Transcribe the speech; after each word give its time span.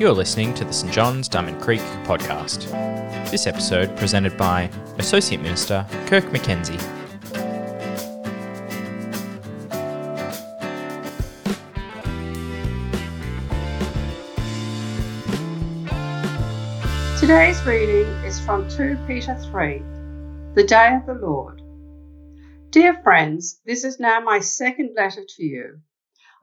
You're 0.00 0.14
listening 0.14 0.54
to 0.54 0.64
the 0.64 0.72
St 0.72 0.90
John's 0.90 1.28
Diamond 1.28 1.60
Creek 1.60 1.82
podcast. 2.04 2.70
This 3.30 3.46
episode 3.46 3.94
presented 3.98 4.34
by 4.38 4.70
Associate 4.96 5.38
Minister 5.38 5.86
Kirk 6.06 6.24
McKenzie. 6.24 6.80
Today's 17.20 17.62
reading 17.66 18.06
is 18.24 18.40
from 18.40 18.70
2 18.70 18.96
Peter 19.06 19.38
3, 19.50 19.82
the 20.54 20.64
day 20.64 20.96
of 20.96 21.04
the 21.04 21.12
Lord. 21.12 21.60
Dear 22.70 23.02
friends, 23.02 23.60
this 23.66 23.84
is 23.84 24.00
now 24.00 24.20
my 24.20 24.38
second 24.38 24.94
letter 24.96 25.26
to 25.36 25.44
you. 25.44 25.82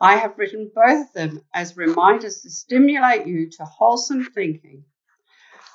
I 0.02 0.16
have 0.16 0.38
written 0.38 0.72
both 0.74 1.08
of 1.08 1.14
them 1.14 1.42
as 1.54 1.76
reminders 1.76 2.42
to 2.42 2.50
stimulate 2.50 3.28
you 3.28 3.50
to 3.50 3.66
wholesome 3.66 4.24
thinking. 4.24 4.86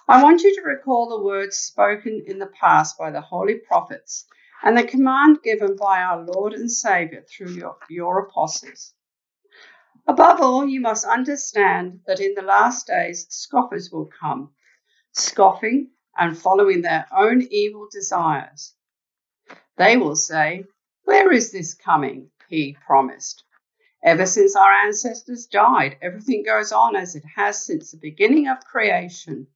I 0.09 0.23
want 0.23 0.43
you 0.43 0.55
to 0.55 0.63
recall 0.63 1.09
the 1.09 1.23
words 1.23 1.59
spoken 1.59 2.25
in 2.27 2.39
the 2.39 2.47
past 2.47 2.97
by 2.97 3.11
the 3.11 3.21
holy 3.21 3.57
prophets 3.57 4.27
and 4.63 4.79
the 4.79 4.87
command 4.87 5.43
given 5.43 5.77
by 5.77 6.01
our 6.01 6.25
Lord 6.25 6.55
and 6.55 6.73
Saviour 6.73 7.23
through 7.23 7.51
your, 7.51 7.77
your 7.91 8.19
apostles. 8.21 8.95
Above 10.07 10.41
all, 10.41 10.67
you 10.67 10.81
must 10.81 11.05
understand 11.05 12.01
that 12.07 12.21
in 12.21 12.35
the 12.35 12.43
last 12.43 12.87
days 12.87 13.27
scoffers 13.29 13.91
will 13.91 14.07
come 14.07 14.55
scoffing 15.13 15.91
and 16.17 16.39
following 16.39 16.81
their 16.81 17.07
own 17.15 17.43
evil 17.43 17.89
desires. 17.91 18.75
They 19.77 19.97
will 19.97 20.17
say, 20.17 20.65
Where 21.05 21.31
is 21.31 21.53
this 21.53 21.75
coming? 21.75 22.31
He 22.49 22.77
promised. 22.87 23.45
Ever 24.05 24.27
since 24.27 24.55
our 24.55 24.71
ancestors 24.71 25.47
died, 25.47 25.97
everything 26.03 26.43
goes 26.45 26.73
on 26.73 26.95
as 26.95 27.17
it 27.17 27.25
has 27.37 27.65
since 27.65 27.91
the 27.91 27.97
beginning 27.97 28.49
of 28.49 28.63
creation. 28.67 29.47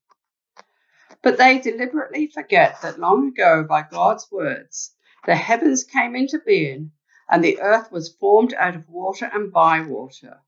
But 1.20 1.36
they 1.36 1.59
deliberately 1.59 2.28
forget 2.28 2.81
that 2.81 2.98
long 2.98 3.28
ago, 3.28 3.62
by 3.62 3.83
God's 3.83 4.27
words, 4.33 4.95
the 5.27 5.36
heavens 5.36 5.84
came 5.84 6.17
into 6.17 6.39
being 6.39 6.92
and 7.28 7.45
the 7.45 7.61
earth 7.61 7.92
was 7.92 8.08
formed 8.08 8.55
out 8.55 8.75
of 8.75 8.89
water 8.89 9.31
and 9.31 9.53
by 9.53 9.83
water. 9.83 10.41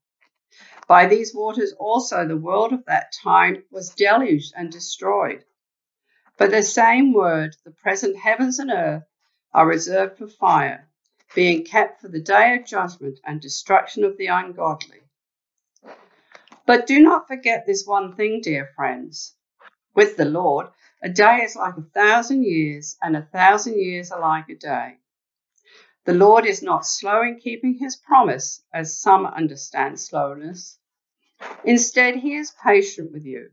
By 0.89 1.07
these 1.07 1.35
waters 1.35 1.75
also 1.79 2.27
the 2.27 2.37
world 2.37 2.73
of 2.73 2.87
that 2.87 3.13
time 3.23 3.65
was 3.71 3.95
deluged 3.95 4.55
and 4.57 4.73
destroyed. 4.73 5.45
But 6.39 6.51
the 6.51 6.63
same 6.63 7.13
word, 7.13 7.55
the 7.65 7.71
present 7.71 8.17
heavens 8.17 8.59
and 8.59 8.71
earth, 8.71 9.05
are 9.53 9.67
reserved 9.67 10.17
for 10.17 10.27
fire, 10.27 10.90
being 11.35 11.65
kept 11.65 12.01
for 12.01 12.09
the 12.09 12.21
day 12.21 12.57
of 12.57 12.65
judgment 12.67 13.21
and 13.25 13.41
destruction 13.41 14.05
of 14.05 14.17
the 14.17 14.27
ungodly. 14.27 15.01
But 16.67 16.87
do 16.87 17.01
not 17.01 17.29
forget 17.29 17.67
this 17.67 17.87
one 17.87 18.17
thing, 18.17 18.41
dear 18.41 18.71
friends. 18.77 19.35
With 19.95 20.17
the 20.17 20.25
Lord, 20.25 20.69
a 21.03 21.09
day 21.09 21.43
is 21.43 21.57
like 21.57 21.77
a 21.77 21.83
thousand 21.83 22.45
years, 22.45 22.97
and 23.03 23.17
a 23.17 23.23
thousand 23.23 23.81
years 23.81 24.11
are 24.11 24.21
like 24.21 24.49
a 24.49 24.55
day. 24.55 24.99
The 26.05 26.15
Lord 26.15 26.47
is 26.47 26.63
not 26.63 26.87
slow 26.87 27.23
in 27.23 27.39
keeping 27.39 27.75
his 27.75 27.97
promise, 27.97 28.63
as 28.73 28.99
some 28.99 29.27
understand 29.27 30.01
slowness. 30.01 30.79
Instead, 31.65 32.17
he 32.17 32.37
is 32.37 32.55
patient 32.65 33.13
with 33.13 33.25
you, 33.25 33.51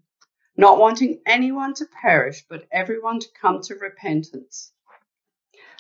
not 0.55 0.79
wanting 0.79 1.21
anyone 1.25 1.73
to 1.75 1.85
perish, 1.85 2.45
but 2.49 2.67
everyone 2.71 3.19
to 3.19 3.27
come 3.39 3.61
to 3.61 3.75
repentance. 3.75 4.71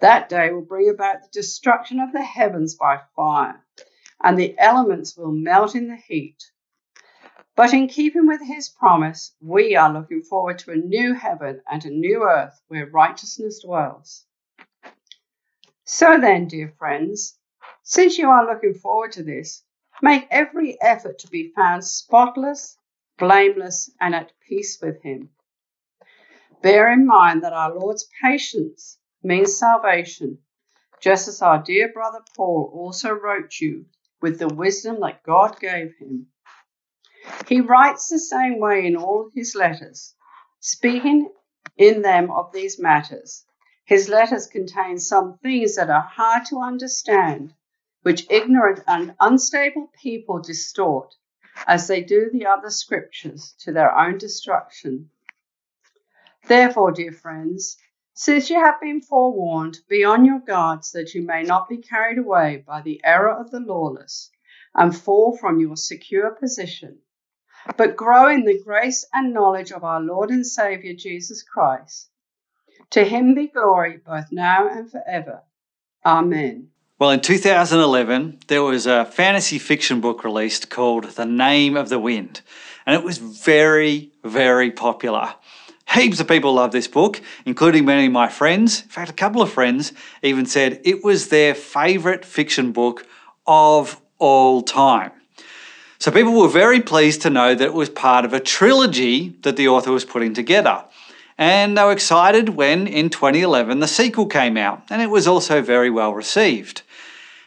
That 0.00 0.28
day 0.28 0.50
will 0.52 0.64
bring 0.64 0.88
about 0.88 1.22
the 1.22 1.28
destruction 1.32 2.00
of 2.00 2.12
the 2.12 2.22
heavens 2.22 2.74
by 2.74 3.00
fire, 3.16 3.64
and 4.22 4.38
the 4.38 4.58
elements 4.58 5.16
will 5.16 5.32
melt 5.32 5.74
in 5.74 5.88
the 5.88 5.96
heat. 5.96 6.50
But 7.56 7.74
in 7.74 7.88
keeping 7.88 8.26
with 8.26 8.40
his 8.42 8.68
promise, 8.68 9.34
we 9.40 9.74
are 9.74 9.92
looking 9.92 10.22
forward 10.22 10.58
to 10.60 10.72
a 10.72 10.76
new 10.76 11.14
heaven 11.14 11.62
and 11.70 11.84
a 11.84 11.90
new 11.90 12.22
earth 12.22 12.60
where 12.68 12.86
righteousness 12.86 13.62
dwells. 13.64 14.24
So 15.84 16.18
then, 16.20 16.46
dear 16.46 16.74
friends, 16.78 17.38
since 17.82 18.18
you 18.18 18.28
are 18.30 18.46
looking 18.46 18.74
forward 18.74 19.12
to 19.12 19.22
this, 19.22 19.64
Make 20.00 20.28
every 20.30 20.80
effort 20.80 21.18
to 21.20 21.28
be 21.28 21.52
found 21.56 21.84
spotless, 21.84 22.78
blameless, 23.18 23.90
and 24.00 24.14
at 24.14 24.32
peace 24.40 24.80
with 24.80 25.02
Him. 25.02 25.30
Bear 26.62 26.92
in 26.92 27.04
mind 27.04 27.42
that 27.42 27.52
our 27.52 27.74
Lord's 27.74 28.08
patience 28.22 28.98
means 29.22 29.56
salvation, 29.56 30.38
just 31.00 31.28
as 31.28 31.42
our 31.42 31.62
dear 31.62 31.92
brother 31.92 32.20
Paul 32.36 32.70
also 32.74 33.10
wrote 33.10 33.60
you 33.60 33.86
with 34.20 34.38
the 34.38 34.48
wisdom 34.48 35.00
that 35.00 35.22
God 35.22 35.58
gave 35.60 35.94
him. 35.98 36.26
He 37.46 37.60
writes 37.60 38.08
the 38.08 38.18
same 38.18 38.58
way 38.58 38.86
in 38.86 38.96
all 38.96 39.30
his 39.34 39.54
letters, 39.54 40.14
speaking 40.60 41.30
in 41.76 42.02
them 42.02 42.30
of 42.30 42.52
these 42.52 42.78
matters. 42.78 43.44
His 43.84 44.08
letters 44.08 44.46
contain 44.46 44.98
some 44.98 45.38
things 45.38 45.76
that 45.76 45.90
are 45.90 46.02
hard 46.02 46.44
to 46.46 46.58
understand 46.58 47.54
which 48.02 48.26
ignorant 48.30 48.80
and 48.86 49.14
unstable 49.20 49.90
people 50.00 50.40
distort, 50.40 51.14
as 51.66 51.88
they 51.88 52.02
do 52.02 52.30
the 52.32 52.46
other 52.46 52.70
scriptures 52.70 53.54
to 53.60 53.72
their 53.72 53.96
own 53.96 54.18
destruction. 54.18 55.10
Therefore, 56.46 56.92
dear 56.92 57.12
friends, 57.12 57.76
since 58.20 58.50
you 58.50 58.56
have 58.56 58.80
been 58.80 59.00
forewarned, 59.00 59.78
be 59.88 60.02
on 60.02 60.24
your 60.24 60.40
guards 60.40 60.90
that 60.90 61.14
you 61.14 61.22
may 61.22 61.44
not 61.44 61.68
be 61.68 61.76
carried 61.76 62.18
away 62.18 62.64
by 62.66 62.80
the 62.80 63.00
error 63.04 63.30
of 63.30 63.52
the 63.52 63.60
lawless 63.60 64.32
and 64.74 64.96
fall 64.96 65.36
from 65.36 65.60
your 65.60 65.76
secure 65.76 66.32
position, 66.32 66.98
but 67.76 67.94
grow 67.94 68.26
in 68.26 68.44
the 68.44 68.60
grace 68.64 69.06
and 69.12 69.32
knowledge 69.32 69.70
of 69.70 69.84
our 69.84 70.00
Lord 70.00 70.30
and 70.30 70.44
Saviour 70.44 70.94
Jesus 70.98 71.44
Christ. 71.44 72.10
To 72.90 73.04
him 73.04 73.36
be 73.36 73.46
glory 73.46 74.00
both 74.04 74.32
now 74.32 74.68
and 74.68 74.90
forever. 74.90 75.42
Amen. 76.04 76.70
Well, 76.98 77.10
in 77.10 77.20
2011, 77.20 78.40
there 78.48 78.64
was 78.64 78.88
a 78.88 79.04
fantasy 79.04 79.60
fiction 79.60 80.00
book 80.00 80.24
released 80.24 80.70
called 80.70 81.04
The 81.04 81.24
Name 81.24 81.76
of 81.76 81.88
the 81.88 82.00
Wind, 82.00 82.40
and 82.84 82.96
it 82.96 83.04
was 83.04 83.18
very, 83.18 84.10
very 84.24 84.72
popular. 84.72 85.36
Heaps 85.98 86.20
of 86.20 86.28
people 86.28 86.54
loved 86.54 86.72
this 86.72 86.86
book, 86.86 87.20
including 87.44 87.84
many 87.84 88.06
of 88.06 88.12
my 88.12 88.28
friends. 88.28 88.82
In 88.82 88.88
fact, 88.88 89.10
a 89.10 89.14
couple 89.14 89.42
of 89.42 89.50
friends 89.50 89.92
even 90.22 90.46
said 90.46 90.80
it 90.84 91.02
was 91.02 91.26
their 91.26 91.56
favourite 91.56 92.24
fiction 92.24 92.70
book 92.70 93.04
of 93.48 94.00
all 94.18 94.62
time. 94.62 95.10
So 95.98 96.12
people 96.12 96.38
were 96.38 96.46
very 96.46 96.80
pleased 96.80 97.22
to 97.22 97.30
know 97.30 97.52
that 97.52 97.64
it 97.64 97.74
was 97.74 97.88
part 97.88 98.24
of 98.24 98.32
a 98.32 98.38
trilogy 98.38 99.30
that 99.42 99.56
the 99.56 99.66
author 99.66 99.90
was 99.90 100.04
putting 100.04 100.34
together. 100.34 100.84
And 101.36 101.76
they 101.76 101.82
were 101.82 101.90
excited 101.90 102.50
when 102.50 102.86
in 102.86 103.10
2011 103.10 103.80
the 103.80 103.88
sequel 103.88 104.26
came 104.26 104.56
out, 104.56 104.84
and 104.90 105.02
it 105.02 105.10
was 105.10 105.26
also 105.26 105.60
very 105.62 105.90
well 105.90 106.14
received. 106.14 106.82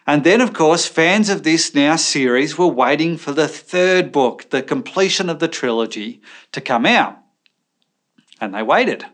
And 0.06 0.25
then, 0.25 0.41
of 0.41 0.51
course, 0.51 0.85
fans 0.85 1.29
of 1.29 1.44
this 1.44 1.73
now 1.73 1.95
series 1.95 2.57
were 2.57 2.67
waiting 2.67 3.16
for 3.16 3.31
the 3.31 3.47
third 3.47 4.11
book, 4.11 4.50
the 4.50 4.61
completion 4.61 5.29
of 5.29 5.40
the 5.40 5.47
trilogy, 5.47 6.22
to 6.51 6.59
come 6.59 6.85
out. 6.85 7.17
And 8.41 8.53
they 8.53 8.64
waited. 8.64 9.05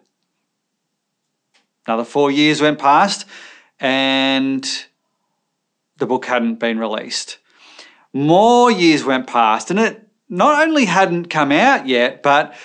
Another 1.86 2.04
four 2.04 2.32
years 2.32 2.62
went 2.62 2.80
past, 2.80 3.26
and 3.80 4.68
the 5.98 6.06
book 6.06 6.26
hadn't 6.26 6.56
been 6.56 6.80
released. 6.80 7.38
More 8.14 8.72
years 8.72 9.04
went 9.04 9.28
past, 9.28 9.70
and 9.70 9.80
it 9.80 10.08
not 10.30 10.68
only 10.68 10.86
hadn't 10.86 11.30
come 11.30 11.52
out 11.52 11.88
yet, 11.88 12.24
but 12.24 12.56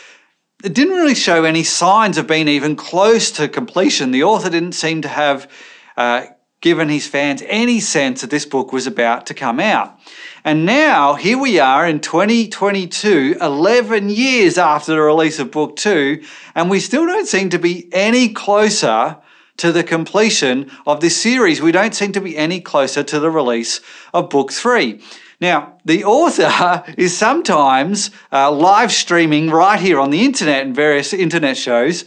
it 0.64 0.75
didn't 0.75 0.94
really 0.94 1.14
show 1.14 1.44
any 1.44 1.62
signs 1.62 2.19
of 2.19 2.26
being 2.26 2.49
even 2.49 2.76
close 2.76 3.31
to 3.32 3.49
completion. 3.49 4.11
The 4.11 4.23
author 4.23 4.50
didn't 4.50 4.73
seem 4.73 5.03
to 5.03 5.09
have 5.09 5.50
uh, 5.97 6.26
given 6.61 6.88
his 6.88 7.06
fans 7.06 7.43
any 7.47 7.81
sense 7.81 8.20
that 8.20 8.31
this 8.31 8.47
book 8.47 8.73
was 8.73 8.87
about 8.87 9.26
to 9.26 9.35
come 9.35 9.61
out. 9.61 9.99
And 10.44 10.67
now, 10.67 11.15
here 11.15 11.39
we 11.39 11.61
are 11.61 11.87
in 11.87 12.00
2022, 12.00 13.37
11 13.41 14.09
years 14.09 14.59
after 14.59 14.91
the 14.91 15.00
release 15.00 15.39
of 15.39 15.53
book 15.53 15.77
two, 15.77 16.25
and 16.56 16.69
we 16.69 16.81
still 16.81 17.06
don't 17.06 17.29
seem 17.29 17.49
to 17.50 17.61
be 17.61 17.89
any 17.93 18.29
closer 18.29 19.19
to 19.59 19.71
the 19.71 19.85
completion 19.85 20.69
of 20.85 21.00
this 21.00 21.17
series. 21.17 21.62
We 21.62 21.71
don't 21.71 21.94
seem 21.94 22.11
to 22.12 22.21
be 22.21 22.37
any 22.37 22.61
closer 22.61 23.05
to 23.05 23.21
the 23.21 23.31
release 23.31 23.81
of 24.12 24.31
book 24.31 24.50
three. 24.50 25.00
Now, 25.41 25.79
the 25.85 26.03
author 26.03 26.83
is 26.99 27.17
sometimes 27.17 28.11
uh, 28.33 28.50
live 28.50 28.91
streaming 28.91 29.49
right 29.49 29.79
here 29.79 30.00
on 30.00 30.11
the 30.11 30.25
internet 30.25 30.67
and 30.67 30.75
various 30.75 31.12
internet 31.12 31.56
shows, 31.56 32.05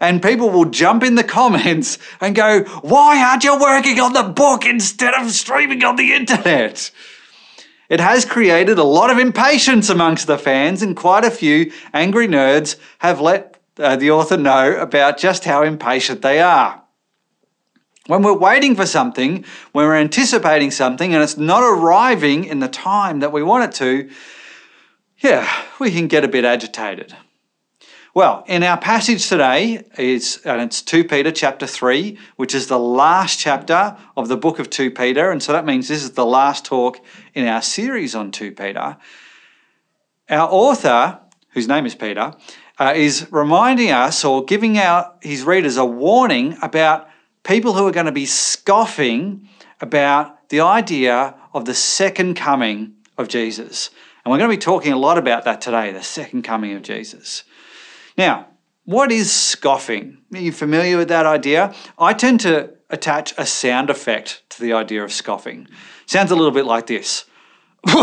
and 0.00 0.22
people 0.22 0.48
will 0.48 0.70
jump 0.70 1.02
in 1.02 1.16
the 1.16 1.24
comments 1.38 1.98
and 2.22 2.34
go, 2.34 2.64
Why 2.80 3.22
aren't 3.22 3.44
you 3.44 3.60
working 3.60 4.00
on 4.00 4.14
the 4.14 4.22
book 4.22 4.64
instead 4.64 5.12
of 5.12 5.30
streaming 5.32 5.84
on 5.84 5.96
the 5.96 6.14
internet? 6.14 6.90
It 7.88 8.00
has 8.00 8.24
created 8.24 8.78
a 8.78 8.84
lot 8.84 9.10
of 9.10 9.18
impatience 9.18 9.90
amongst 9.90 10.26
the 10.26 10.38
fans, 10.38 10.82
and 10.82 10.96
quite 10.96 11.24
a 11.24 11.30
few 11.30 11.70
angry 11.92 12.26
nerds 12.26 12.76
have 12.98 13.20
let 13.20 13.60
uh, 13.78 13.96
the 13.96 14.10
author 14.10 14.36
know 14.36 14.76
about 14.76 15.18
just 15.18 15.44
how 15.44 15.62
impatient 15.62 16.22
they 16.22 16.40
are. 16.40 16.82
When 18.06 18.22
we're 18.22 18.36
waiting 18.36 18.76
for 18.76 18.86
something, 18.86 19.44
when 19.72 19.86
we're 19.86 19.96
anticipating 19.96 20.70
something 20.70 21.14
and 21.14 21.22
it's 21.22 21.38
not 21.38 21.62
arriving 21.62 22.44
in 22.44 22.58
the 22.58 22.68
time 22.68 23.20
that 23.20 23.32
we 23.32 23.42
want 23.42 23.64
it 23.64 23.72
to, 23.78 24.10
yeah, 25.18 25.50
we 25.78 25.90
can 25.90 26.06
get 26.06 26.24
a 26.24 26.28
bit 26.28 26.44
agitated. 26.44 27.16
Well, 28.14 28.44
in 28.46 28.62
our 28.62 28.76
passage 28.78 29.28
today 29.28 29.82
is 29.98 30.40
and 30.44 30.60
it's 30.60 30.82
2 30.82 31.02
Peter 31.02 31.32
chapter 31.32 31.66
3, 31.66 32.16
which 32.36 32.54
is 32.54 32.68
the 32.68 32.78
last 32.78 33.40
chapter 33.40 33.96
of 34.16 34.28
the 34.28 34.36
book 34.36 34.60
of 34.60 34.70
2 34.70 34.92
Peter, 34.92 35.32
and 35.32 35.42
so 35.42 35.50
that 35.50 35.66
means 35.66 35.88
this 35.88 36.04
is 36.04 36.12
the 36.12 36.24
last 36.24 36.64
talk 36.64 37.00
in 37.34 37.44
our 37.48 37.60
series 37.60 38.14
on 38.14 38.30
2 38.30 38.52
Peter. 38.52 38.96
Our 40.30 40.48
author, 40.48 41.18
whose 41.54 41.66
name 41.66 41.86
is 41.86 41.96
Peter, 41.96 42.34
uh, 42.78 42.92
is 42.94 43.26
reminding 43.32 43.90
us 43.90 44.24
or 44.24 44.44
giving 44.44 44.78
out 44.78 45.16
his 45.20 45.42
readers 45.42 45.76
a 45.76 45.84
warning 45.84 46.56
about 46.62 47.08
people 47.42 47.72
who 47.72 47.84
are 47.84 47.92
going 47.92 48.06
to 48.06 48.12
be 48.12 48.26
scoffing 48.26 49.48
about 49.80 50.50
the 50.50 50.60
idea 50.60 51.34
of 51.52 51.64
the 51.64 51.74
second 51.74 52.36
coming 52.36 52.94
of 53.18 53.26
Jesus. 53.26 53.90
And 54.24 54.30
we're 54.30 54.38
going 54.38 54.50
to 54.50 54.56
be 54.56 54.60
talking 54.60 54.92
a 54.92 54.98
lot 54.98 55.18
about 55.18 55.42
that 55.46 55.60
today, 55.60 55.90
the 55.90 56.04
second 56.04 56.42
coming 56.42 56.74
of 56.74 56.82
Jesus. 56.82 57.42
Now, 58.16 58.46
what 58.84 59.10
is 59.10 59.32
scoffing? 59.32 60.18
Are 60.32 60.40
you 60.40 60.52
familiar 60.52 60.96
with 60.98 61.08
that 61.08 61.26
idea? 61.26 61.74
I 61.98 62.12
tend 62.14 62.40
to 62.40 62.70
attach 62.90 63.34
a 63.38 63.46
sound 63.46 63.90
effect 63.90 64.42
to 64.50 64.60
the 64.60 64.72
idea 64.72 65.02
of 65.02 65.12
scoffing. 65.12 65.68
Sounds 66.06 66.30
a 66.30 66.36
little 66.36 66.50
bit 66.50 66.66
like 66.66 66.86
this. 66.86 67.24
you 67.86 67.96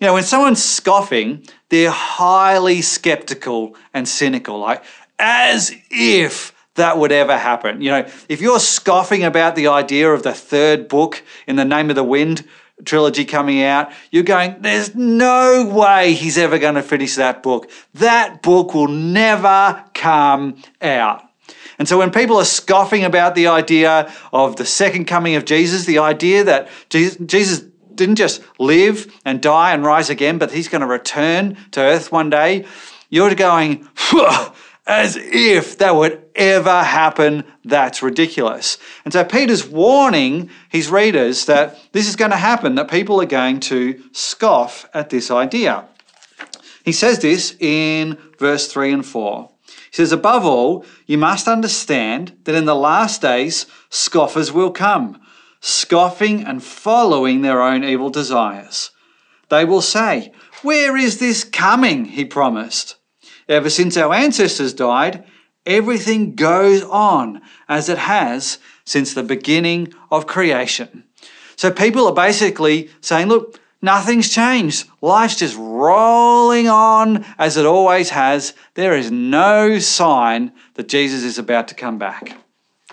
know, 0.00 0.14
when 0.14 0.22
someone's 0.22 0.62
scoffing, 0.62 1.46
they're 1.68 1.90
highly 1.90 2.82
skeptical 2.82 3.76
and 3.92 4.06
cynical. 4.08 4.58
Like, 4.58 4.84
as 5.18 5.74
if 5.90 6.52
that 6.74 6.98
would 6.98 7.12
ever 7.12 7.38
happen. 7.38 7.80
You 7.80 7.90
know, 7.90 8.08
if 8.28 8.40
you're 8.40 8.58
scoffing 8.58 9.22
about 9.22 9.54
the 9.54 9.68
idea 9.68 10.10
of 10.12 10.22
the 10.22 10.34
third 10.34 10.88
book 10.88 11.22
in 11.46 11.56
the 11.56 11.64
Name 11.64 11.88
of 11.88 11.96
the 11.96 12.04
Wind 12.04 12.46
trilogy 12.84 13.24
coming 13.24 13.62
out, 13.62 13.92
you're 14.10 14.22
going, 14.22 14.56
there's 14.60 14.94
no 14.94 15.70
way 15.72 16.12
he's 16.12 16.38
ever 16.38 16.58
going 16.58 16.74
to 16.74 16.82
finish 16.82 17.14
that 17.16 17.42
book. 17.42 17.70
That 17.94 18.42
book 18.42 18.74
will 18.74 18.88
never 18.88 19.84
come 19.94 20.62
out. 20.82 21.22
And 21.78 21.88
so 21.88 21.98
when 21.98 22.10
people 22.10 22.36
are 22.36 22.44
scoffing 22.44 23.04
about 23.04 23.34
the 23.34 23.48
idea 23.48 24.12
of 24.32 24.56
the 24.56 24.64
second 24.64 25.06
coming 25.06 25.34
of 25.34 25.44
Jesus, 25.44 25.84
the 25.86 25.98
idea 25.98 26.44
that 26.44 26.68
Jesus 26.88 27.64
didn't 27.94 28.16
just 28.16 28.42
live 28.58 29.12
and 29.24 29.40
die 29.40 29.72
and 29.72 29.84
rise 29.84 30.10
again, 30.10 30.38
but 30.38 30.52
he's 30.52 30.68
going 30.68 30.80
to 30.80 30.86
return 30.86 31.56
to 31.72 31.80
earth 31.80 32.12
one 32.12 32.30
day, 32.30 32.66
you're 33.10 33.34
going, 33.34 33.88
as 34.86 35.16
if 35.16 35.78
that 35.78 35.94
would 35.94 36.22
ever 36.34 36.82
happen. 36.82 37.44
That's 37.64 38.02
ridiculous. 38.02 38.78
And 39.04 39.12
so 39.12 39.24
Peter's 39.24 39.66
warning 39.66 40.50
his 40.68 40.90
readers 40.90 41.46
that 41.46 41.78
this 41.92 42.08
is 42.08 42.16
going 42.16 42.32
to 42.32 42.36
happen, 42.36 42.74
that 42.74 42.90
people 42.90 43.20
are 43.20 43.26
going 43.26 43.60
to 43.60 44.02
scoff 44.12 44.88
at 44.92 45.10
this 45.10 45.30
idea. 45.30 45.88
He 46.84 46.92
says 46.92 47.20
this 47.20 47.56
in 47.60 48.18
verse 48.38 48.70
3 48.70 48.92
and 48.92 49.06
4. 49.06 49.50
He 49.66 49.96
says, 49.96 50.12
Above 50.12 50.44
all, 50.44 50.84
you 51.06 51.16
must 51.16 51.48
understand 51.48 52.36
that 52.44 52.54
in 52.54 52.66
the 52.66 52.74
last 52.74 53.22
days, 53.22 53.66
scoffers 53.88 54.52
will 54.52 54.70
come, 54.70 55.20
scoffing 55.60 56.44
and 56.44 56.62
following 56.62 57.40
their 57.40 57.62
own 57.62 57.84
evil 57.84 58.10
desires. 58.10 58.90
They 59.48 59.64
will 59.64 59.80
say, 59.80 60.32
Where 60.62 60.94
is 60.96 61.20
this 61.20 61.42
coming? 61.42 62.04
He 62.06 62.26
promised. 62.26 62.96
Ever 63.48 63.70
since 63.70 63.96
our 63.96 64.14
ancestors 64.14 64.72
died, 64.72 65.24
everything 65.66 66.34
goes 66.34 66.82
on 66.82 67.42
as 67.68 67.88
it 67.88 67.98
has 67.98 68.58
since 68.84 69.14
the 69.14 69.22
beginning 69.22 69.92
of 70.10 70.26
creation. 70.26 71.04
So 71.56 71.70
people 71.70 72.06
are 72.06 72.14
basically 72.14 72.90
saying, 73.00 73.28
look, 73.28 73.60
nothing's 73.80 74.30
changed. 74.30 74.88
Life's 75.00 75.36
just 75.36 75.56
rolling 75.56 76.68
on 76.68 77.24
as 77.38 77.56
it 77.56 77.66
always 77.66 78.10
has. 78.10 78.54
There 78.74 78.96
is 78.96 79.10
no 79.10 79.78
sign 79.78 80.52
that 80.74 80.88
Jesus 80.88 81.22
is 81.22 81.38
about 81.38 81.68
to 81.68 81.74
come 81.74 81.98
back. 81.98 82.36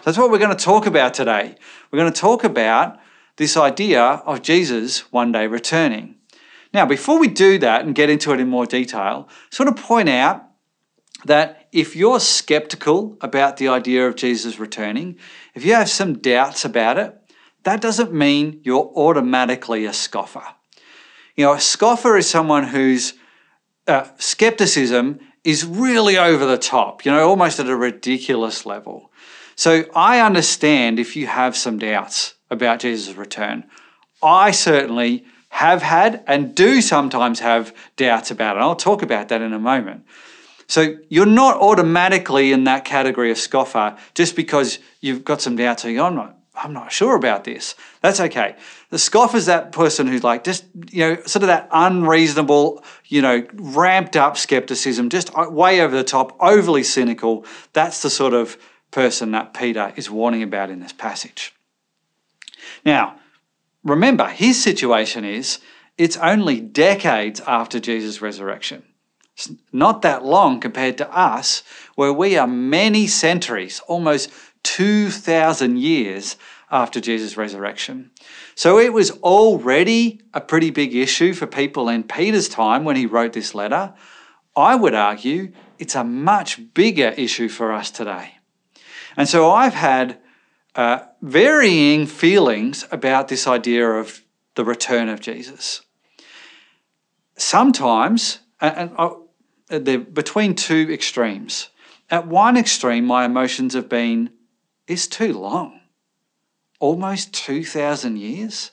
That's 0.04 0.18
what 0.18 0.31
we're 0.31 0.39
going 0.39 0.56
to 0.56 0.63
talk 0.63 0.86
about 0.86 1.13
today. 1.13 1.56
We're 1.92 2.00
going 2.00 2.12
to 2.12 2.19
talk 2.19 2.44
about 2.44 3.00
this 3.38 3.57
idea 3.57 4.01
of 4.01 4.42
Jesus 4.42 5.12
one 5.12 5.31
day 5.31 5.47
returning. 5.47 6.15
Now, 6.73 6.85
before 6.85 7.19
we 7.19 7.27
do 7.27 7.57
that 7.59 7.83
and 7.85 7.95
get 7.95 8.09
into 8.09 8.31
it 8.33 8.39
in 8.39 8.47
more 8.47 8.65
detail, 8.65 9.27
I 9.29 9.33
just 9.50 9.59
want 9.59 9.75
to 9.75 9.83
point 9.83 10.09
out 10.09 10.44
that 11.25 11.68
if 11.71 11.95
you're 11.95 12.19
skeptical 12.19 13.18
about 13.21 13.57
the 13.57 13.68
idea 13.68 14.07
of 14.07 14.15
Jesus 14.15 14.59
returning, 14.59 15.18
if 15.53 15.65
you 15.65 15.73
have 15.73 15.89
some 15.89 16.18
doubts 16.18 16.65
about 16.65 16.97
it, 16.97 17.15
that 17.63 17.81
doesn't 17.81 18.13
mean 18.13 18.62
you're 18.63 18.91
automatically 18.95 19.85
a 19.85 19.94
scoffer. 19.94 20.44
You 21.35 21.45
know, 21.45 21.53
a 21.53 21.59
scoffer 21.59 22.18
is 22.18 22.29
someone 22.29 22.63
whose 22.63 23.13
uh, 23.88 24.07
skepticism 24.18 25.19
is 25.44 25.65
really 25.65 26.18
over 26.18 26.45
the 26.45 26.57
top, 26.57 27.06
you 27.06 27.12
know, 27.12 27.27
almost 27.27 27.59
at 27.59 27.68
a 27.68 27.75
ridiculous 27.75 28.65
level. 28.65 29.12
So 29.56 29.85
I 29.95 30.19
understand 30.19 31.00
if 31.00 31.15
you 31.15 31.27
have 31.27 31.56
some 31.56 31.77
doubts 31.77 32.35
about 32.50 32.79
Jesus' 32.79 33.15
return. 33.15 33.65
I 34.21 34.51
certainly 34.51 35.25
have 35.51 35.81
had 35.81 36.24
and 36.27 36.56
do 36.56 36.81
sometimes 36.81 37.42
have 37.42 37.75
doubts 37.98 38.31
about 38.31 38.56
it. 38.56 38.62
I'll 38.62 38.75
talk 38.75 39.03
about 39.03 39.27
that 39.30 39.42
in 39.42 39.51
a 39.53 39.59
moment. 39.59 40.06
So 40.68 40.95
you're 41.09 41.25
not 41.25 41.57
automatically 41.57 42.53
in 42.53 42.63
that 42.63 42.86
category 42.86 43.31
of 43.31 43.38
scoffer 43.38 43.98
just 44.15 44.38
because 44.38 44.80
you've 45.01 45.25
got 45.25 45.42
some 45.42 45.57
doubts. 45.57 45.83
Saying, 45.83 46.00
I'm 46.00 46.15
not, 46.15 46.38
I'm 46.56 46.71
not 46.71 46.94
sure 46.94 47.18
about 47.18 47.44
this. 47.44 47.75
That's 48.00 48.21
okay. 48.21 48.56
The 48.92 48.98
scoffer 48.98 49.36
is 49.36 49.48
that 49.48 49.74
person 49.74 50.07
who's 50.07 50.24
like 50.24 50.45
just, 50.45 50.63
you 50.89 51.01
know, 51.01 51.15
sort 51.24 51.44
of 51.44 51.48
that 51.48 51.68
unreasonable, 51.71 52.83
you 53.07 53.21
know, 53.21 53.45
ramped 53.54 54.15
up 54.15 54.37
skepticism, 54.37 55.09
just 55.09 55.31
way 55.35 55.81
over 55.81 55.95
the 55.95 56.06
top, 56.06 56.37
overly 56.40 56.83
cynical. 56.83 57.45
That's 57.73 58.02
the 58.02 58.09
sort 58.09 58.33
of 58.33 58.57
person 58.90 59.31
that 59.31 59.54
Peter 59.54 59.92
is 59.97 60.09
warning 60.09 60.44
about 60.44 60.69
in 60.69 60.80
this 60.80 60.94
passage. 60.94 61.54
Now, 62.85 63.18
remember, 63.83 64.28
his 64.28 64.61
situation 64.61 65.26
is 65.26 65.59
it's 65.97 66.18
only 66.18 66.59
decades 66.59 67.42
after 67.42 67.80
Jesus' 67.80 68.21
resurrection. 68.21 68.83
It's 69.35 69.52
not 69.71 70.02
that 70.02 70.26
long 70.26 70.59
compared 70.59 70.97
to 71.00 71.16
us, 71.16 71.64
where 71.95 72.14
we 72.14 72.38
are 72.38 72.47
many 72.47 73.07
centuries, 73.07 73.81
almost 73.88 74.30
2,000 74.64 75.78
years 75.78 76.38
after 76.69 77.02
Jesus' 77.02 77.38
resurrection. 77.38 78.11
So 78.56 78.80
it 78.80 78.94
was 78.94 79.11
already 79.19 80.21
a 80.33 80.42
pretty 80.42 80.69
big 80.69 80.95
issue 80.95 81.33
for 81.33 81.47
people 81.47 81.90
in 81.90 82.04
Peter's 82.04 82.47
time 82.47 82.83
when 82.83 82.95
he 82.95 83.06
wrote 83.06 83.33
this 83.33 83.56
letter. 83.56 83.94
I 84.56 84.76
would 84.76 84.94
argue 84.94 85.54
it's 85.80 85.95
a 85.95 86.04
much 86.04 86.73
bigger 86.73 87.09
issue 87.09 87.50
for 87.50 87.71
us 87.71 87.92
today. 87.92 88.35
And 89.18 89.28
so 89.28 89.52
I've 89.52 89.73
had 89.73 90.19
uh, 90.75 90.99
varying 91.21 92.06
feelings 92.06 92.85
about 92.92 93.28
this 93.28 93.47
idea 93.47 93.90
of 93.90 94.21
the 94.56 94.66
return 94.66 95.09
of 95.09 95.19
Jesus. 95.19 95.81
Sometimes, 97.35 98.40
and 98.59 98.92
uh, 98.97 99.13
they're 99.68 99.99
between 99.99 100.56
two 100.56 100.87
extremes. 100.92 101.69
At 102.09 102.28
one 102.28 102.57
extreme, 102.57 103.06
my 103.06 103.25
emotions 103.25 103.73
have 103.73 103.87
been, 103.87 104.31
it's 104.87 105.07
too 105.07 105.33
long. 105.33 105.80
Almost 106.80 107.33
2,000 107.33 108.18
years? 108.18 108.71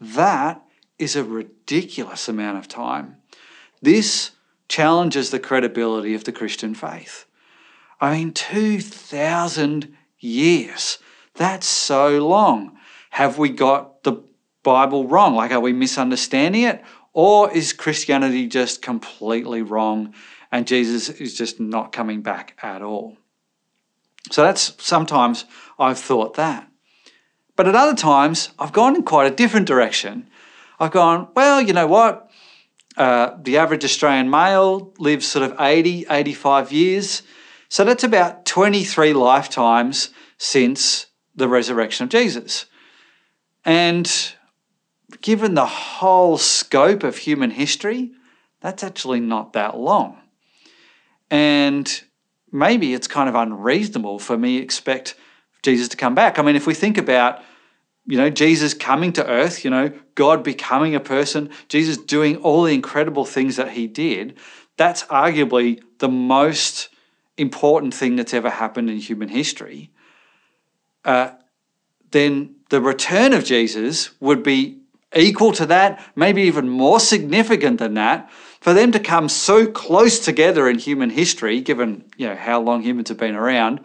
That 0.00 0.62
is 0.98 1.14
a 1.14 1.24
ridiculous 1.24 2.28
amount 2.28 2.58
of 2.58 2.66
time. 2.66 3.16
This 3.80 4.32
challenges 4.68 5.30
the 5.30 5.38
credibility 5.38 6.14
of 6.14 6.24
the 6.24 6.32
Christian 6.32 6.74
faith. 6.74 7.26
I 8.00 8.16
mean, 8.16 8.32
2,000 8.32 9.96
years. 10.18 10.98
That's 11.34 11.66
so 11.66 12.24
long. 12.26 12.78
Have 13.10 13.38
we 13.38 13.50
got 13.50 14.02
the 14.02 14.22
Bible 14.62 15.06
wrong? 15.06 15.34
Like, 15.34 15.50
are 15.50 15.60
we 15.60 15.72
misunderstanding 15.72 16.62
it? 16.62 16.82
Or 17.12 17.52
is 17.52 17.72
Christianity 17.72 18.46
just 18.46 18.80
completely 18.82 19.62
wrong 19.62 20.14
and 20.50 20.66
Jesus 20.66 21.08
is 21.08 21.36
just 21.36 21.60
not 21.60 21.92
coming 21.92 22.22
back 22.22 22.58
at 22.62 22.82
all? 22.82 23.16
So 24.30 24.42
that's 24.42 24.74
sometimes 24.82 25.44
I've 25.78 25.98
thought 25.98 26.34
that. 26.34 26.68
But 27.56 27.68
at 27.68 27.74
other 27.74 27.94
times, 27.94 28.50
I've 28.58 28.72
gone 28.72 28.96
in 28.96 29.02
quite 29.02 29.30
a 29.30 29.34
different 29.34 29.66
direction. 29.66 30.28
I've 30.80 30.92
gone, 30.92 31.28
well, 31.34 31.60
you 31.60 31.72
know 31.72 31.86
what? 31.86 32.30
Uh, 32.96 33.36
the 33.42 33.58
average 33.58 33.84
Australian 33.84 34.30
male 34.30 34.92
lives 34.98 35.26
sort 35.26 35.50
of 35.50 35.60
80, 35.60 36.06
85 36.08 36.72
years. 36.72 37.22
So 37.68 37.84
that's 37.84 38.04
about 38.04 38.44
23 38.44 39.12
lifetimes 39.12 40.10
since 40.38 41.06
the 41.34 41.48
resurrection 41.48 42.04
of 42.04 42.10
Jesus. 42.10 42.66
And 43.64 44.10
given 45.20 45.54
the 45.54 45.66
whole 45.66 46.38
scope 46.38 47.02
of 47.02 47.16
human 47.16 47.50
history, 47.50 48.12
that's 48.60 48.82
actually 48.82 49.20
not 49.20 49.52
that 49.52 49.76
long. 49.76 50.18
And 51.30 52.02
maybe 52.50 52.94
it's 52.94 53.08
kind 53.08 53.28
of 53.28 53.34
unreasonable 53.34 54.18
for 54.18 54.36
me 54.36 54.58
expect 54.58 55.14
Jesus 55.62 55.88
to 55.88 55.96
come 55.96 56.14
back. 56.14 56.38
I 56.38 56.42
mean, 56.42 56.56
if 56.56 56.66
we 56.66 56.74
think 56.74 56.98
about, 56.98 57.42
you 58.06 58.18
know, 58.18 58.30
Jesus 58.30 58.74
coming 58.74 59.12
to 59.14 59.26
earth, 59.26 59.64
you 59.64 59.70
know, 59.70 59.92
God 60.14 60.42
becoming 60.42 60.94
a 60.94 61.00
person, 61.00 61.50
Jesus 61.68 61.96
doing 61.96 62.36
all 62.36 62.64
the 62.64 62.74
incredible 62.74 63.24
things 63.24 63.56
that 63.56 63.70
he 63.70 63.86
did, 63.86 64.38
that's 64.76 65.04
arguably 65.04 65.80
the 65.98 66.08
most 66.08 66.88
important 67.38 67.94
thing 67.94 68.16
that's 68.16 68.34
ever 68.34 68.50
happened 68.50 68.90
in 68.90 68.98
human 68.98 69.28
history. 69.28 69.90
Uh, 71.04 71.32
then 72.10 72.56
the 72.68 72.80
return 72.80 73.32
of 73.32 73.44
Jesus 73.44 74.10
would 74.20 74.42
be 74.42 74.78
equal 75.14 75.52
to 75.52 75.66
that, 75.66 76.02
maybe 76.16 76.42
even 76.42 76.68
more 76.68 77.00
significant 77.00 77.78
than 77.78 77.94
that. 77.94 78.30
For 78.60 78.72
them 78.72 78.92
to 78.92 79.00
come 79.00 79.28
so 79.28 79.66
close 79.66 80.20
together 80.20 80.68
in 80.68 80.78
human 80.78 81.10
history, 81.10 81.60
given 81.60 82.04
you 82.16 82.28
know 82.28 82.36
how 82.36 82.60
long 82.60 82.82
humans 82.82 83.08
have 83.08 83.18
been 83.18 83.34
around, 83.34 83.80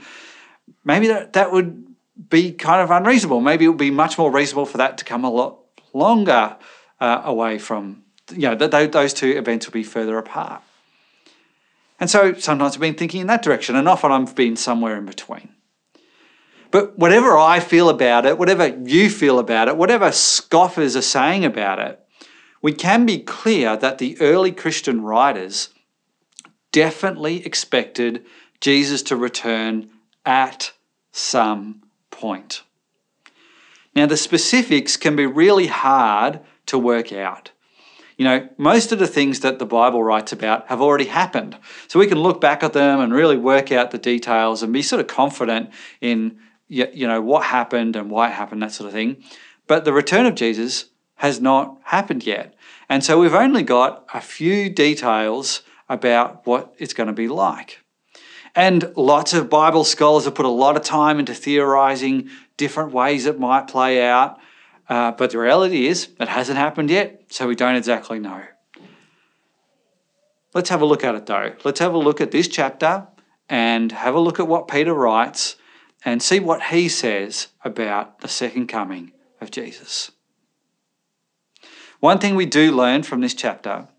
maybe 0.84 1.08
that, 1.08 1.34
that 1.34 1.52
would 1.52 1.88
be 2.30 2.52
kind 2.52 2.82
of 2.82 2.92
unreasonable. 2.92 3.42
Maybe 3.42 3.66
it 3.66 3.70
would 3.70 3.78
be 3.78 3.92
much 3.92 4.18
more 4.18 4.32
reasonable 4.32 4.66
for 4.66 4.78
that 4.78 4.98
to 5.00 5.06
come 5.06 5.24
a 5.24 5.32
lot 5.32 5.60
longer 5.94 6.56
uh, 7.00 7.22
away 7.26 7.58
from, 7.58 8.04
you 8.32 8.50
know, 8.50 8.56
th- 8.56 8.92
those 8.92 9.14
two 9.14 9.32
events 9.32 9.66
will 9.66 9.74
be 9.74 9.84
further 9.84 10.18
apart. 10.18 10.62
And 12.00 12.10
so 12.10 12.34
sometimes 12.34 12.76
I've 12.76 12.82
been 12.82 12.94
thinking 12.94 13.22
in 13.22 13.28
that 13.28 13.42
direction, 13.42 13.76
and 13.76 13.88
often 13.88 14.12
I've 14.12 14.36
been 14.36 14.56
somewhere 14.56 14.98
in 14.98 15.06
between. 15.06 15.50
But 16.78 16.96
whatever 16.96 17.36
I 17.36 17.60
feel 17.60 17.90
about 17.90 18.28
it, 18.28 18.38
whatever 18.38 18.68
you 18.68 19.10
feel 19.10 19.40
about 19.40 19.68
it, 19.68 19.78
whatever 19.78 20.12
scoffers 20.12 20.96
are 20.96 21.02
saying 21.02 21.44
about 21.44 21.80
it, 21.80 22.00
we 22.62 22.72
can 22.72 23.04
be 23.04 23.18
clear 23.18 23.76
that 23.76 23.98
the 23.98 24.16
early 24.22 24.52
Christian 24.52 25.02
writers 25.02 25.70
definitely 26.72 27.44
expected 27.44 28.24
Jesus 28.62 29.02
to 29.02 29.16
return 29.16 29.90
at 30.24 30.72
some 31.12 31.82
point. 32.12 32.62
Now, 33.96 34.06
the 34.06 34.16
specifics 34.16 34.98
can 34.98 35.16
be 35.16 35.26
really 35.26 35.66
hard 35.66 36.42
to 36.68 36.78
work 36.78 37.12
out. 37.12 37.50
You 38.18 38.26
know, 38.26 38.50
most 38.58 38.92
of 38.92 39.00
the 39.00 39.08
things 39.08 39.40
that 39.40 39.58
the 39.58 39.66
Bible 39.66 40.04
writes 40.04 40.32
about 40.32 40.68
have 40.68 40.82
already 40.82 41.06
happened. 41.06 41.58
So 41.88 41.98
we 41.98 42.06
can 42.06 42.20
look 42.20 42.40
back 42.40 42.62
at 42.62 42.74
them 42.74 43.00
and 43.00 43.12
really 43.12 43.38
work 43.38 43.72
out 43.72 43.90
the 43.90 43.98
details 43.98 44.62
and 44.62 44.72
be 44.72 44.84
sort 44.84 45.00
of 45.00 45.08
confident 45.08 45.72
in, 46.02 46.38
you 46.68 47.08
know, 47.08 47.22
what 47.22 47.46
happened 47.46 47.96
and 47.96 48.10
why 48.10 48.30
it 48.30 48.34
happened, 48.34 48.62
that 48.62 48.72
sort 48.72 48.88
of 48.88 48.94
thing. 48.94 49.24
But 49.68 49.86
the 49.86 49.94
return 49.94 50.26
of 50.26 50.36
Jesus 50.36 50.86
has 51.16 51.42
not 51.42 51.78
happened 51.84 52.26
yet. 52.26 52.54
And 52.90 53.04
so 53.04 53.20
we've 53.20 53.34
only 53.34 53.64
got 53.64 54.06
a 54.14 54.22
few 54.22 54.70
details 54.70 55.62
about 55.90 56.46
what 56.46 56.74
it's 56.78 56.94
going 56.94 57.08
to 57.08 57.14
be 57.14 57.28
like. 57.28 57.80
And 58.56 58.92
lots 58.96 59.34
of 59.34 59.50
Bible 59.50 59.84
scholars 59.84 60.26
have 60.26 60.36
put 60.36 60.46
a 60.46 60.50
lot 60.50 60.76
of 60.76 60.84
time 60.84 61.20
into 61.20 61.34
theorizing 61.34 62.30
different 62.56 62.92
ways 62.92 63.26
it 63.26 63.40
might 63.40 63.68
play 63.68 64.04
out. 64.04 64.40
Uh, 64.90 65.12
but 65.12 65.32
the 65.32 65.38
reality 65.38 65.88
is, 65.88 66.10
it 66.20 66.28
hasn't 66.28 66.58
happened 66.58 66.90
yet, 66.90 67.24
so 67.30 67.48
we 67.48 67.56
don't 67.56 67.76
exactly 67.76 68.20
know. 68.20 68.42
Let's 70.54 70.70
have 70.70 70.82
a 70.82 70.86
look 70.86 71.04
at 71.04 71.14
it 71.14 71.26
though. 71.26 71.54
Let's 71.64 71.80
have 71.80 71.94
a 71.94 72.00
look 72.00 72.22
at 72.22 72.32
this 72.32 72.48
chapter 72.48 73.08
and 73.50 73.92
have 73.92 74.16
a 74.16 74.20
look 74.20 74.40
at 74.40 74.48
what 74.48 74.68
Peter 74.68 74.94
writes 74.94 75.56
and 76.08 76.24
see 76.24 76.40
what 76.40 76.64
he 76.64 76.88
says 76.88 77.50
about 77.66 78.22
the 78.22 78.30
second 78.30 78.68
coming 78.68 79.12
of 79.42 79.52
Jesus. 79.52 80.10
One 82.00 82.18
thing 82.18 82.36
we 82.36 82.46
do 82.46 82.72
learn 82.72 83.04
from 83.04 83.20
this 83.20 83.34
chapter 83.34 83.90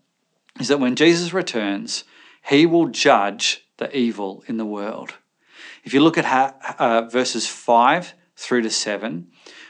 is 0.59 0.69
that 0.69 0.79
when 0.79 0.95
Jesus 0.95 1.33
returns, 1.33 2.05
he 2.47 2.65
will 2.65 2.87
judge 2.87 3.63
the 3.77 3.95
evil 3.95 4.43
in 4.47 4.57
the 4.57 4.65
world. 4.65 5.13
If 5.83 5.93
you 5.93 5.99
look 5.99 6.17
at 6.17 6.79
uh, 6.79 7.03
verses 7.03 7.45
5 7.45 8.15
through 8.35 8.63
to 8.63 8.71
7, 8.71 9.27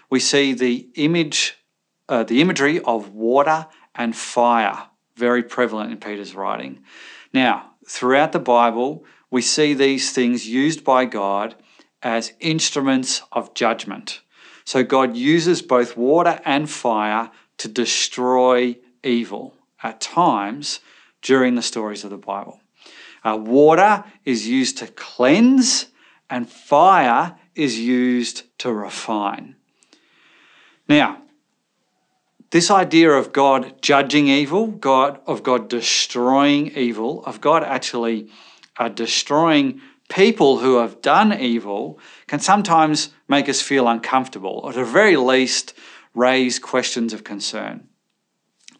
we 0.09 0.21
see 0.21 0.53
the 0.53 0.87
image, 0.95 1.57
uh, 2.07 2.23
the 2.23 2.39
imagery 2.39 2.79
of 2.79 3.13
water 3.13 3.67
and 3.93 4.15
fire 4.15 4.87
very 5.17 5.43
prevalent 5.43 5.91
in 5.91 5.97
Peter's 5.97 6.35
writing. 6.35 6.83
Now, 7.33 7.71
throughout 7.85 8.31
the 8.31 8.39
Bible, 8.39 9.03
we 9.29 9.41
see 9.41 9.73
these 9.73 10.13
things 10.13 10.47
used 10.47 10.85
by 10.85 11.03
God 11.03 11.55
as 12.01 12.33
instruments 12.39 13.21
of 13.31 13.53
judgment. 13.53 14.21
So 14.65 14.83
God 14.83 15.17
uses 15.17 15.61
both 15.61 15.97
water 15.97 16.39
and 16.45 16.69
fire 16.69 17.31
to 17.57 17.67
destroy 17.67 18.77
evil 19.03 19.55
at 19.81 20.01
times 20.01 20.79
during 21.21 21.55
the 21.55 21.61
stories 21.61 22.03
of 22.03 22.09
the 22.09 22.17
Bible. 22.17 22.59
Uh, 23.23 23.37
water 23.37 24.03
is 24.25 24.47
used 24.47 24.77
to 24.77 24.87
cleanse, 24.87 25.87
and 26.29 26.49
fire 26.49 27.35
is 27.55 27.79
used 27.79 28.43
to 28.59 28.71
refine. 28.71 29.55
Now, 30.87 31.21
this 32.51 32.71
idea 32.71 33.11
of 33.11 33.31
God 33.33 33.81
judging 33.81 34.27
evil, 34.27 34.67
God 34.67 35.19
of 35.27 35.43
God 35.43 35.69
destroying 35.69 36.75
evil, 36.75 37.23
of 37.25 37.41
God 37.41 37.63
actually 37.63 38.29
uh, 38.77 38.89
destroying 38.89 39.81
people 40.09 40.57
who 40.57 40.77
have 40.79 41.01
done 41.01 41.31
evil, 41.33 41.99
can 42.27 42.39
sometimes 42.39 43.09
make 43.27 43.47
us 43.47 43.61
feel 43.61 43.87
uncomfortable, 43.87 44.61
or 44.63 44.71
at 44.71 44.75
the 44.75 44.83
very 44.83 45.15
least, 45.15 45.73
raise 46.13 46.59
questions 46.59 47.13
of 47.13 47.23
concern. 47.23 47.87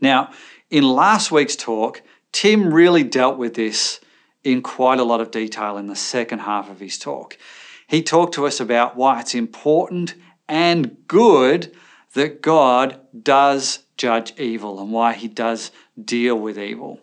Now, 0.01 0.31
in 0.69 0.83
last 0.83 1.31
week's 1.31 1.55
talk, 1.55 2.01
Tim 2.31 2.73
really 2.73 3.03
dealt 3.03 3.37
with 3.37 3.53
this 3.53 3.99
in 4.43 4.61
quite 4.61 4.99
a 4.99 5.03
lot 5.03 5.21
of 5.21 5.31
detail 5.31 5.77
in 5.77 5.87
the 5.87 5.95
second 5.95 6.39
half 6.39 6.69
of 6.69 6.79
his 6.79 6.97
talk. 6.97 7.37
He 7.87 8.03
talked 8.03 8.33
to 8.35 8.45
us 8.45 8.59
about 8.59 8.95
why 8.95 9.19
it's 9.19 9.35
important 9.35 10.15
and 10.47 10.97
good 11.07 11.75
that 12.13 12.41
God 12.41 12.99
does 13.21 13.79
judge 13.97 14.33
evil 14.39 14.79
and 14.79 14.91
why 14.91 15.13
he 15.13 15.27
does 15.27 15.71
deal 16.03 16.35
with 16.35 16.57
evil. 16.57 16.99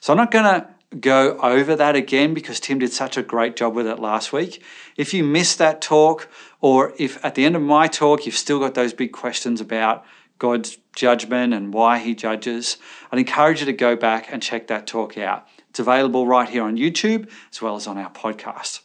So 0.00 0.12
I'm 0.12 0.16
not 0.16 0.30
going 0.30 0.44
to 0.44 0.68
go 0.98 1.38
over 1.38 1.76
that 1.76 1.94
again 1.94 2.34
because 2.34 2.58
Tim 2.58 2.80
did 2.80 2.92
such 2.92 3.16
a 3.16 3.22
great 3.22 3.54
job 3.54 3.74
with 3.74 3.86
it 3.86 4.00
last 4.00 4.32
week. 4.32 4.62
If 4.96 5.14
you 5.14 5.22
missed 5.22 5.58
that 5.58 5.80
talk, 5.80 6.28
or 6.60 6.92
if 6.98 7.24
at 7.24 7.36
the 7.36 7.44
end 7.44 7.54
of 7.54 7.62
my 7.62 7.86
talk 7.86 8.26
you've 8.26 8.34
still 8.34 8.58
got 8.58 8.74
those 8.74 8.92
big 8.92 9.12
questions 9.12 9.60
about 9.60 10.04
God's 10.38 10.78
judgment 10.96 11.54
and 11.54 11.72
why 11.72 11.98
he 11.98 12.14
judges, 12.14 12.76
I'd 13.12 13.20
encourage 13.20 13.60
you 13.60 13.66
to 13.66 13.72
go 13.72 13.94
back 13.94 14.32
and 14.32 14.42
check 14.42 14.66
that 14.66 14.86
talk 14.86 15.16
out. 15.16 15.46
It's 15.68 15.78
available 15.78 16.26
right 16.26 16.48
here 16.48 16.64
on 16.64 16.76
YouTube 16.76 17.30
as 17.52 17.62
well 17.62 17.76
as 17.76 17.86
on 17.86 17.96
our 17.96 18.10
podcast. 18.10 18.80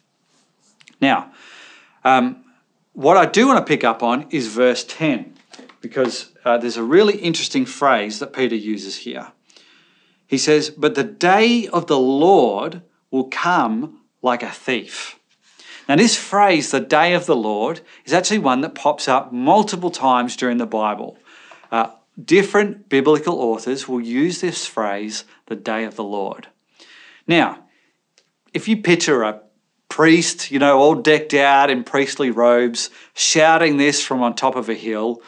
Now, 1.02 1.32
um, 2.04 2.44
what 2.94 3.18
I 3.18 3.26
do 3.26 3.48
want 3.48 3.60
to 3.60 3.66
pick 3.66 3.84
up 3.84 4.04
on 4.04 4.28
is 4.30 4.48
verse 4.48 4.84
10, 4.84 5.34
because 5.82 6.32
uh, 6.46 6.58
there's 6.58 6.78
a 6.78 6.84
really 6.84 7.18
interesting 7.18 7.66
phrase 7.66 8.20
that 8.20 8.32
Peter 8.32 8.56
uses 8.56 8.98
here. 8.98 9.32
He 10.28 10.38
says, 10.38 10.70
But 10.70 10.96
the 10.96 11.04
day 11.04 11.68
of 11.68 11.88
the 11.88 12.00
Lord 12.00 12.82
will 13.12 13.26
come 13.26 14.02
like 14.22 14.44
a 14.44 14.52
thief. 14.52 15.20
Now, 15.88 15.96
this 15.96 16.16
phrase, 16.16 16.72
the 16.72 16.80
day 16.80 17.14
of 17.14 17.28
the 17.28 17.36
Lord, 17.36 17.82
is 18.06 18.14
actually 18.14 18.40
one 18.40 18.62
that 18.62 18.74
pops 18.74 19.08
up 19.08 19.32
multiple 19.32 19.92
times 19.92 20.36
during 20.36 20.58
the 20.58 20.66
Bible. 20.66 21.18
Uh, 21.72 21.92
different 22.24 22.90
biblical 22.90 23.40
authors 23.40 23.88
will 23.88 24.02
use 24.02 24.42
this 24.42 24.66
phrase, 24.66 25.26
the 25.46 25.56
day 25.56 25.84
of 25.84 25.96
the 25.96 26.04
Lord. 26.04 26.48
Now, 27.28 27.66
if 28.54 28.68
you 28.68 28.78
picture 28.78 29.22
a 29.24 29.42
priest, 29.90 30.50
you 30.50 30.58
know, 30.58 30.80
all 30.80 30.96
decked 30.96 31.34
out 31.34 31.70
in 31.70 31.84
priestly 31.84 32.32
robes, 32.32 32.90
shouting 33.14 33.78
this 33.78 34.04
from 34.04 34.24
on 34.24 34.36
top 34.36 34.56
of 34.56 34.70
a 34.70 34.74
hill, 34.74 35.22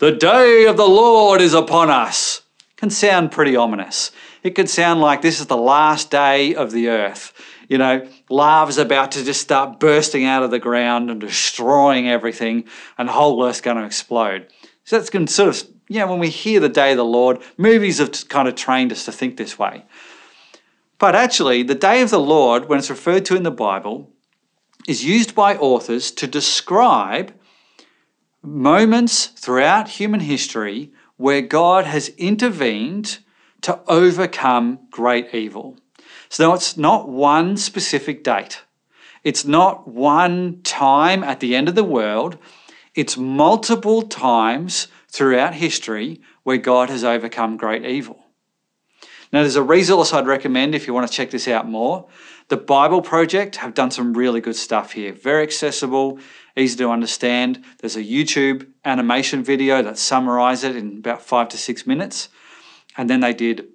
the 0.00 0.12
day 0.12 0.66
of 0.66 0.76
the 0.76 0.88
Lord 0.88 1.40
is 1.40 1.54
upon 1.54 1.88
us, 1.88 2.42
can 2.76 2.90
sound 2.90 3.32
pretty 3.32 3.56
ominous. 3.56 4.10
It 4.44 4.54
could 4.54 4.68
sound 4.68 5.00
like 5.00 5.22
this 5.22 5.40
is 5.40 5.46
the 5.46 5.56
last 5.56 6.10
day 6.10 6.54
of 6.54 6.70
the 6.70 6.90
earth. 6.90 7.32
You 7.66 7.78
know, 7.78 8.06
lava's 8.28 8.76
about 8.76 9.12
to 9.12 9.24
just 9.24 9.40
start 9.40 9.80
bursting 9.80 10.26
out 10.26 10.42
of 10.42 10.50
the 10.50 10.58
ground 10.58 11.10
and 11.10 11.18
destroying 11.18 12.10
everything, 12.10 12.64
and 12.98 13.08
the 13.08 13.12
whole 13.14 13.42
earth's 13.42 13.62
going 13.62 13.78
to 13.78 13.86
explode. 13.86 14.52
So 14.84 14.98
that's 14.98 15.08
going 15.08 15.24
to 15.24 15.32
sort 15.32 15.48
of, 15.48 15.68
you 15.88 15.98
know, 15.98 16.08
when 16.08 16.18
we 16.18 16.28
hear 16.28 16.60
the 16.60 16.68
day 16.68 16.90
of 16.90 16.98
the 16.98 17.04
Lord, 17.06 17.42
movies 17.56 17.98
have 17.98 18.28
kind 18.28 18.46
of 18.46 18.54
trained 18.54 18.92
us 18.92 19.06
to 19.06 19.12
think 19.12 19.38
this 19.38 19.58
way. 19.58 19.86
But 20.98 21.16
actually, 21.16 21.62
the 21.62 21.74
day 21.74 22.02
of 22.02 22.10
the 22.10 22.20
Lord, 22.20 22.68
when 22.68 22.78
it's 22.78 22.90
referred 22.90 23.24
to 23.26 23.36
in 23.36 23.44
the 23.44 23.50
Bible, 23.50 24.10
is 24.86 25.06
used 25.06 25.34
by 25.34 25.56
authors 25.56 26.10
to 26.10 26.26
describe 26.26 27.32
moments 28.42 29.24
throughout 29.24 29.88
human 29.88 30.20
history 30.20 30.92
where 31.16 31.40
God 31.40 31.86
has 31.86 32.10
intervened 32.10 33.20
to 33.64 33.80
overcome 33.86 34.78
great 34.90 35.34
evil. 35.34 35.76
So 36.28 36.52
it's 36.52 36.76
not 36.76 37.08
one 37.08 37.56
specific 37.56 38.22
date. 38.22 38.62
It's 39.22 39.46
not 39.46 39.88
one 39.88 40.60
time 40.62 41.24
at 41.24 41.40
the 41.40 41.56
end 41.56 41.68
of 41.70 41.74
the 41.74 41.82
world. 41.82 42.36
It's 42.94 43.16
multiple 43.16 44.02
times 44.02 44.88
throughout 45.08 45.54
history 45.54 46.20
where 46.42 46.58
God 46.58 46.90
has 46.90 47.04
overcome 47.04 47.56
great 47.56 47.86
evil. 47.86 48.24
Now, 49.32 49.40
there's 49.40 49.56
a 49.56 49.62
resource 49.62 50.12
I'd 50.12 50.26
recommend 50.26 50.74
if 50.74 50.86
you 50.86 50.92
want 50.92 51.08
to 51.08 51.12
check 51.12 51.30
this 51.30 51.48
out 51.48 51.66
more. 51.66 52.06
The 52.48 52.58
Bible 52.58 53.00
Project 53.00 53.56
have 53.56 53.72
done 53.72 53.90
some 53.90 54.12
really 54.12 54.42
good 54.42 54.56
stuff 54.56 54.92
here. 54.92 55.12
Very 55.12 55.42
accessible, 55.42 56.18
easy 56.54 56.76
to 56.76 56.90
understand. 56.90 57.64
There's 57.80 57.96
a 57.96 58.04
YouTube 58.04 58.68
animation 58.84 59.42
video 59.42 59.82
that 59.82 59.96
summarizes 59.96 60.64
it 60.64 60.76
in 60.76 60.98
about 60.98 61.22
five 61.22 61.48
to 61.48 61.56
six 61.56 61.86
minutes. 61.86 62.28
And 62.96 63.10
then 63.10 63.20
they 63.20 63.34
did 63.34 63.68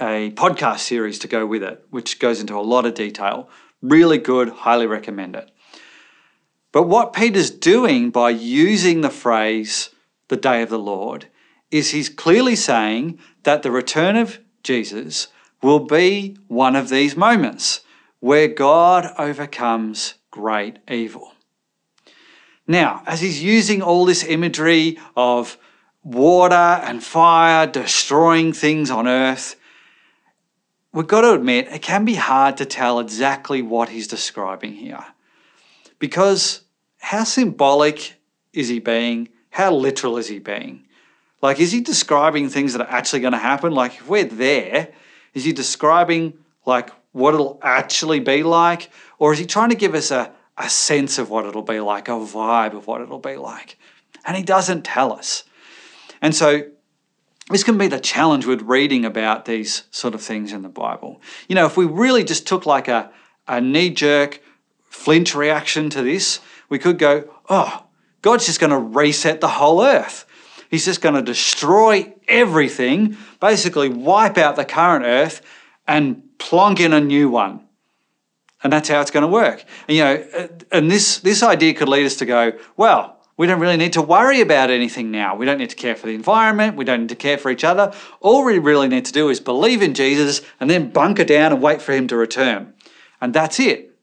a 0.00 0.30
podcast 0.32 0.80
series 0.80 1.18
to 1.20 1.28
go 1.28 1.46
with 1.46 1.62
it, 1.62 1.84
which 1.90 2.18
goes 2.18 2.40
into 2.40 2.56
a 2.56 2.60
lot 2.60 2.86
of 2.86 2.94
detail. 2.94 3.48
Really 3.82 4.18
good, 4.18 4.48
highly 4.48 4.86
recommend 4.86 5.36
it. 5.36 5.50
But 6.72 6.84
what 6.84 7.12
Peter's 7.12 7.50
doing 7.50 8.10
by 8.10 8.30
using 8.30 9.00
the 9.00 9.10
phrase 9.10 9.90
the 10.28 10.36
day 10.36 10.62
of 10.62 10.70
the 10.70 10.78
Lord 10.78 11.26
is 11.70 11.90
he's 11.90 12.08
clearly 12.08 12.56
saying 12.56 13.18
that 13.42 13.62
the 13.62 13.70
return 13.70 14.16
of 14.16 14.38
Jesus 14.62 15.28
will 15.62 15.80
be 15.80 16.36
one 16.48 16.76
of 16.76 16.88
these 16.88 17.16
moments 17.16 17.80
where 18.20 18.48
God 18.48 19.06
overcomes 19.18 20.14
great 20.30 20.78
evil. 20.88 21.32
Now, 22.66 23.02
as 23.06 23.20
he's 23.20 23.42
using 23.42 23.82
all 23.82 24.04
this 24.04 24.22
imagery 24.24 24.98
of 25.16 25.58
water 26.02 26.54
and 26.54 27.02
fire 27.02 27.66
destroying 27.66 28.52
things 28.52 28.90
on 28.90 29.06
earth, 29.06 29.56
we've 30.92 31.06
got 31.06 31.22
to 31.22 31.32
admit 31.32 31.68
it 31.68 31.82
can 31.82 32.04
be 32.04 32.14
hard 32.14 32.56
to 32.56 32.64
tell 32.64 32.98
exactly 32.98 33.62
what 33.62 33.90
he's 33.90 34.08
describing 34.08 34.74
here. 34.74 35.04
Because 35.98 36.62
how 36.98 37.24
symbolic 37.24 38.14
is 38.52 38.68
he 38.68 38.78
being? 38.78 39.28
How 39.50 39.72
literal 39.72 40.16
is 40.16 40.28
he 40.28 40.38
being? 40.38 40.86
Like, 41.42 41.58
is 41.58 41.72
he 41.72 41.80
describing 41.80 42.48
things 42.48 42.72
that 42.72 42.82
are 42.82 42.90
actually 42.90 43.20
going 43.20 43.32
to 43.32 43.38
happen? 43.38 43.72
Like, 43.72 43.94
if 43.94 44.08
we're 44.08 44.24
there, 44.24 44.88
is 45.34 45.44
he 45.44 45.52
describing 45.52 46.34
like 46.66 46.90
what 47.12 47.34
it'll 47.34 47.58
actually 47.62 48.20
be 48.20 48.42
like? 48.42 48.90
Or 49.18 49.32
is 49.32 49.38
he 49.38 49.46
trying 49.46 49.70
to 49.70 49.74
give 49.74 49.94
us 49.94 50.10
a, 50.10 50.32
a 50.58 50.68
sense 50.68 51.18
of 51.18 51.30
what 51.30 51.46
it'll 51.46 51.62
be 51.62 51.80
like, 51.80 52.08
a 52.08 52.12
vibe 52.12 52.76
of 52.76 52.86
what 52.86 53.00
it'll 53.00 53.18
be 53.18 53.36
like? 53.36 53.78
And 54.24 54.36
he 54.36 54.42
doesn't 54.42 54.84
tell 54.84 55.12
us. 55.12 55.44
And 56.22 56.34
so 56.34 56.64
this 57.50 57.64
can 57.64 57.78
be 57.78 57.88
the 57.88 58.00
challenge 58.00 58.46
with 58.46 58.62
reading 58.62 59.04
about 59.04 59.44
these 59.44 59.84
sort 59.90 60.14
of 60.14 60.22
things 60.22 60.52
in 60.52 60.62
the 60.62 60.68
Bible. 60.68 61.20
You 61.48 61.56
know, 61.56 61.66
if 61.66 61.76
we 61.76 61.84
really 61.84 62.24
just 62.24 62.46
took 62.46 62.66
like 62.66 62.88
a, 62.88 63.10
a 63.48 63.60
knee 63.60 63.90
jerk 63.90 64.40
flinch 64.88 65.34
reaction 65.34 65.90
to 65.90 66.02
this, 66.02 66.40
we 66.68 66.78
could 66.78 66.98
go, 66.98 67.28
oh, 67.48 67.86
God's 68.22 68.46
just 68.46 68.60
going 68.60 68.70
to 68.70 68.78
reset 68.78 69.40
the 69.40 69.48
whole 69.48 69.82
earth. 69.82 70.26
He's 70.70 70.84
just 70.84 71.00
going 71.00 71.16
to 71.16 71.22
destroy 71.22 72.14
everything, 72.28 73.16
basically 73.40 73.88
wipe 73.88 74.38
out 74.38 74.54
the 74.54 74.64
current 74.64 75.04
earth 75.04 75.42
and 75.88 76.22
plonk 76.38 76.78
in 76.78 76.92
a 76.92 77.00
new 77.00 77.28
one. 77.28 77.66
And 78.62 78.72
that's 78.72 78.88
how 78.88 79.00
it's 79.00 79.10
going 79.10 79.22
to 79.22 79.28
work. 79.28 79.64
And, 79.88 79.96
you 79.96 80.04
know, 80.04 80.48
and 80.70 80.90
this, 80.90 81.18
this 81.18 81.42
idea 81.42 81.74
could 81.74 81.88
lead 81.88 82.06
us 82.06 82.16
to 82.16 82.26
go, 82.26 82.52
well, 82.76 83.19
we 83.40 83.46
don't 83.46 83.58
really 83.58 83.78
need 83.78 83.94
to 83.94 84.02
worry 84.02 84.42
about 84.42 84.68
anything 84.68 85.10
now. 85.10 85.34
We 85.34 85.46
don't 85.46 85.56
need 85.56 85.70
to 85.70 85.76
care 85.76 85.96
for 85.96 86.06
the 86.06 86.14
environment. 86.14 86.76
We 86.76 86.84
don't 86.84 87.00
need 87.00 87.08
to 87.08 87.14
care 87.14 87.38
for 87.38 87.50
each 87.50 87.64
other. 87.64 87.90
All 88.20 88.44
we 88.44 88.58
really 88.58 88.86
need 88.86 89.06
to 89.06 89.12
do 89.12 89.30
is 89.30 89.40
believe 89.40 89.80
in 89.80 89.94
Jesus 89.94 90.42
and 90.60 90.68
then 90.68 90.90
bunker 90.90 91.24
down 91.24 91.50
and 91.50 91.62
wait 91.62 91.80
for 91.80 91.92
him 91.92 92.06
to 92.08 92.16
return. 92.16 92.74
And 93.18 93.32
that's 93.32 93.58
it. 93.58 93.96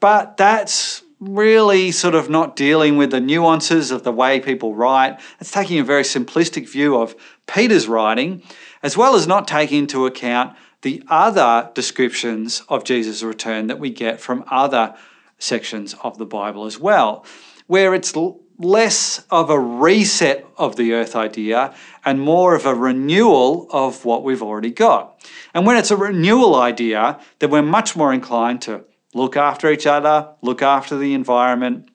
But 0.00 0.36
that's 0.36 1.04
really 1.20 1.92
sort 1.92 2.16
of 2.16 2.28
not 2.28 2.56
dealing 2.56 2.96
with 2.96 3.12
the 3.12 3.20
nuances 3.20 3.92
of 3.92 4.02
the 4.02 4.10
way 4.10 4.40
people 4.40 4.74
write. 4.74 5.20
It's 5.38 5.52
taking 5.52 5.78
a 5.78 5.84
very 5.84 6.02
simplistic 6.02 6.68
view 6.68 6.96
of 6.96 7.14
Peter's 7.46 7.86
writing, 7.86 8.42
as 8.82 8.96
well 8.96 9.14
as 9.14 9.28
not 9.28 9.46
taking 9.46 9.78
into 9.78 10.04
account 10.04 10.56
the 10.82 11.00
other 11.06 11.70
descriptions 11.74 12.64
of 12.68 12.82
Jesus' 12.82 13.22
return 13.22 13.68
that 13.68 13.78
we 13.78 13.90
get 13.90 14.20
from 14.20 14.44
other 14.50 14.96
sections 15.38 15.94
of 16.02 16.18
the 16.18 16.26
Bible 16.26 16.66
as 16.66 16.80
well, 16.80 17.24
where 17.66 17.94
it's 17.94 18.14
less 18.58 19.24
of 19.30 19.50
a 19.50 19.58
reset 19.58 20.46
of 20.56 20.76
the 20.76 20.92
earth 20.92 21.16
idea 21.16 21.74
and 22.04 22.20
more 22.20 22.54
of 22.54 22.66
a 22.66 22.74
renewal 22.74 23.66
of 23.70 24.04
what 24.04 24.22
we've 24.22 24.42
already 24.42 24.70
got. 24.70 25.20
And 25.52 25.66
when 25.66 25.76
it's 25.76 25.90
a 25.90 25.96
renewal 25.96 26.54
idea, 26.54 27.18
then 27.38 27.50
we're 27.50 27.62
much 27.62 27.96
more 27.96 28.12
inclined 28.12 28.62
to 28.62 28.84
look 29.12 29.36
after 29.36 29.70
each 29.70 29.86
other, 29.86 30.28
look 30.42 30.62
after 30.62 30.96
the 30.96 31.14
environment, 31.14 31.88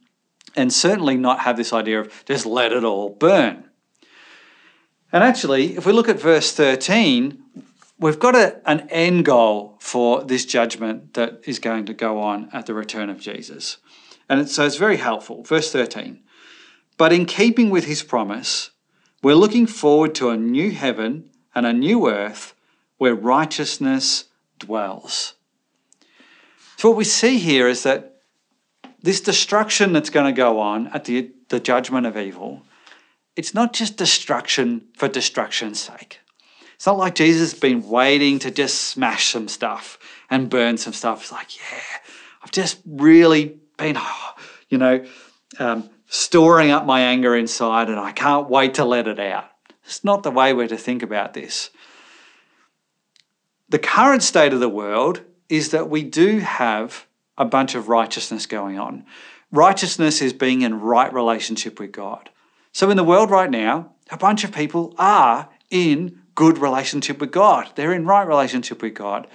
and 0.55 0.73
certainly 0.73 1.15
not 1.15 1.39
have 1.39 1.58
this 1.58 1.73
idea 1.73 2.01
of 2.01 2.25
just 2.25 2.45
let 2.45 2.71
it 2.71 2.84
all 2.84 3.10
burn. 3.10 3.65
And 5.12 5.23
actually, 5.23 5.77
if 5.77 5.86
we 5.86 5.91
look 5.91 6.10
at 6.10 6.19
verse 6.19 6.51
13, 6.53 7.41
we've 7.99 8.19
got 8.19 8.36
a, 8.36 8.62
an 8.69 8.88
end 8.89 9.25
goal 9.25 9.77
for 9.79 10.23
this 10.23 10.45
judgment 10.45 11.13
that 11.15 11.41
is 11.45 11.60
going 11.60 11.86
to 11.86 11.93
go 11.93 12.21
on 12.21 12.49
at 12.53 12.65
the 12.65 12.73
return 12.73 13.10
of 13.10 13.19
Jesus. 13.19 13.77
And 14.30 14.48
so 14.48 14.65
it's 14.65 14.76
very 14.76 14.98
helpful. 14.98 15.44
Verse 15.44 15.72
13. 15.72 16.22
But 16.98 17.12
in 17.12 17.26
keeping 17.26 17.70
with 17.70 17.86
his 17.86 18.04
promise, 18.04 18.70
we're 19.24 19.36
looking 19.36 19.65
forward 19.65 20.13
to 20.15 20.30
a 20.30 20.38
new 20.38 20.72
heaven 20.72 21.30
and 21.56 21.65
a 21.65 21.74
new 21.74 22.10
earth 22.10 22.54
where 22.98 23.15
righteousness 23.15 24.26
dwells. 24.60 25.34
So, 26.78 26.89
what 26.89 26.98
we 26.98 27.04
see 27.04 27.39
here 27.39 27.68
is 27.68 27.84
that 27.84 28.22
this 29.02 29.22
destruction 29.22 29.94
that's 29.94 30.10
going 30.10 30.26
to 30.26 30.38
go 30.38 30.60
on 30.60 30.88
at 30.88 31.06
the, 31.06 31.32
the 31.50 31.60
judgment 31.60 32.06
of 32.06 32.18
evil, 32.18 32.63
it's 33.36 33.54
not 33.54 33.74
just 33.74 33.98
destruction 33.98 34.88
for 34.96 35.08
destruction's 35.08 35.80
sake. 35.80 36.20
It's 36.76 36.86
not 36.86 36.98
like 36.98 37.15
Jesus 37.15 37.52
has 37.52 37.60
been 37.60 37.88
waiting 37.89 38.39
to 38.39 38.52
just 38.52 38.76
smash 38.76 39.30
some 39.30 39.48
stuff 39.48 39.98
and 40.30 40.50
burn 40.50 40.78
some 40.78 40.94
stuff. 40.94 41.22
It's 41.22 41.32
like, 41.32 41.58
yeah, 41.58 41.82
I've 42.42 42.52
just 42.52 42.80
really 42.86 43.60
been, 43.80 43.98
you 44.70 44.78
know, 44.78 45.04
um, 45.58 45.89
storing 46.08 46.70
up 46.70 46.86
my 46.86 47.02
anger 47.02 47.36
inside 47.36 47.89
and 47.89 48.00
I 48.00 48.12
can't 48.12 48.50
wait 48.50 48.76
to 48.76 48.86
let 48.86 49.08
it 49.08 49.20
out. 49.20 49.46
It's 49.84 50.04
not 50.04 50.22
the 50.22 50.32
way 50.32 50.54
we're 50.54 50.68
to 50.68 50.78
think 50.78 51.02
about 51.02 51.34
this. 51.34 51.72
The 53.70 53.80
current 53.80 54.22
state 54.22 54.54
of 54.54 54.60
the 54.60 54.70
world 54.70 55.22
is 55.48 55.70
that 55.72 55.89
we 55.89 56.04
do 56.04 56.39
have 56.39 57.08
a 57.38 57.46
bunch 57.46 57.74
of 57.74 57.89
righteousness 57.89 58.46
going 58.46 58.78
on. 58.78 59.06
Righteousness 59.52 60.22
is 60.22 60.34
being 60.34 60.62
in 60.62 60.80
right 60.80 61.12
relationship 61.12 61.80
with 61.80 61.92
God. 61.92 62.30
So 62.72 62.92
in 62.92 62.98
the 62.98 63.04
world 63.04 63.32
right 63.32 63.50
now, 63.50 63.94
a 64.12 64.18
bunch 64.18 64.44
of 64.44 64.52
people 64.52 64.94
are 64.98 65.50
in 65.72 66.22
good 66.36 66.58
relationship 66.60 67.20
with 67.20 67.32
God. 67.32 67.70
They're 67.76 67.94
in 67.94 68.06
right 68.06 68.28
relationship 68.28 68.82
with 68.82 68.94
God. 68.94 69.28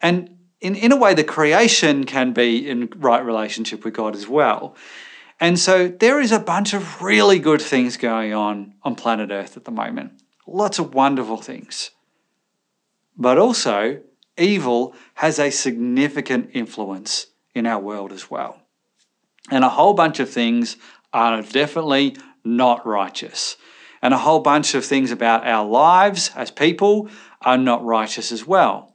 And 0.00 0.37
in, 0.60 0.74
in 0.74 0.92
a 0.92 0.96
way, 0.96 1.14
the 1.14 1.24
creation 1.24 2.04
can 2.04 2.32
be 2.32 2.68
in 2.68 2.88
right 2.96 3.24
relationship 3.24 3.84
with 3.84 3.94
God 3.94 4.16
as 4.16 4.28
well. 4.28 4.74
And 5.40 5.58
so 5.58 5.88
there 5.88 6.20
is 6.20 6.32
a 6.32 6.40
bunch 6.40 6.74
of 6.74 7.00
really 7.00 7.38
good 7.38 7.62
things 7.62 7.96
going 7.96 8.34
on 8.34 8.74
on 8.82 8.96
planet 8.96 9.30
Earth 9.30 9.56
at 9.56 9.64
the 9.64 9.70
moment. 9.70 10.20
Lots 10.46 10.78
of 10.78 10.94
wonderful 10.94 11.36
things. 11.36 11.90
But 13.16 13.38
also, 13.38 14.00
evil 14.36 14.94
has 15.14 15.38
a 15.38 15.50
significant 15.50 16.50
influence 16.54 17.26
in 17.54 17.66
our 17.66 17.80
world 17.80 18.12
as 18.12 18.30
well. 18.30 18.62
And 19.50 19.64
a 19.64 19.68
whole 19.68 19.94
bunch 19.94 20.20
of 20.20 20.28
things 20.28 20.76
are 21.12 21.42
definitely 21.42 22.16
not 22.44 22.86
righteous. 22.86 23.56
And 24.02 24.14
a 24.14 24.18
whole 24.18 24.40
bunch 24.40 24.74
of 24.74 24.84
things 24.84 25.10
about 25.10 25.46
our 25.46 25.66
lives 25.66 26.30
as 26.34 26.50
people 26.50 27.08
are 27.42 27.58
not 27.58 27.84
righteous 27.84 28.30
as 28.32 28.46
well. 28.46 28.94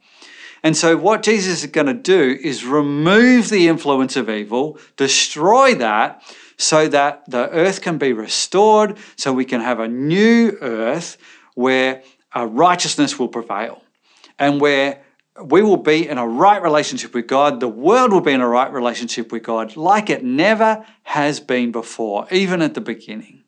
And 0.64 0.74
so, 0.74 0.96
what 0.96 1.22
Jesus 1.22 1.62
is 1.62 1.70
going 1.70 1.88
to 1.88 1.92
do 1.94 2.38
is 2.42 2.64
remove 2.64 3.50
the 3.50 3.68
influence 3.68 4.16
of 4.16 4.30
evil, 4.30 4.78
destroy 4.96 5.74
that, 5.74 6.22
so 6.56 6.88
that 6.88 7.28
the 7.28 7.50
earth 7.50 7.82
can 7.82 7.98
be 7.98 8.14
restored, 8.14 8.96
so 9.14 9.30
we 9.30 9.44
can 9.44 9.60
have 9.60 9.78
a 9.78 9.86
new 9.86 10.56
earth 10.62 11.18
where 11.54 12.02
uh, 12.34 12.46
righteousness 12.46 13.18
will 13.18 13.28
prevail 13.28 13.82
and 14.38 14.58
where 14.58 15.02
we 15.44 15.60
will 15.62 15.76
be 15.76 16.08
in 16.08 16.16
a 16.16 16.26
right 16.26 16.62
relationship 16.62 17.12
with 17.12 17.26
God. 17.26 17.60
The 17.60 17.68
world 17.68 18.10
will 18.12 18.22
be 18.22 18.32
in 18.32 18.40
a 18.40 18.48
right 18.48 18.72
relationship 18.72 19.32
with 19.32 19.42
God 19.42 19.76
like 19.76 20.08
it 20.08 20.24
never 20.24 20.86
has 21.02 21.40
been 21.40 21.72
before, 21.72 22.26
even 22.30 22.62
at 22.62 22.72
the 22.72 22.80
beginning. 22.80 23.44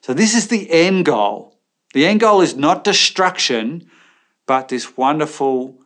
So, 0.00 0.14
this 0.14 0.34
is 0.34 0.48
the 0.48 0.70
end 0.70 1.04
goal. 1.04 1.58
The 1.92 2.06
end 2.06 2.20
goal 2.20 2.40
is 2.40 2.56
not 2.56 2.84
destruction, 2.84 3.90
but 4.46 4.68
this 4.68 4.96
wonderful 4.96 5.76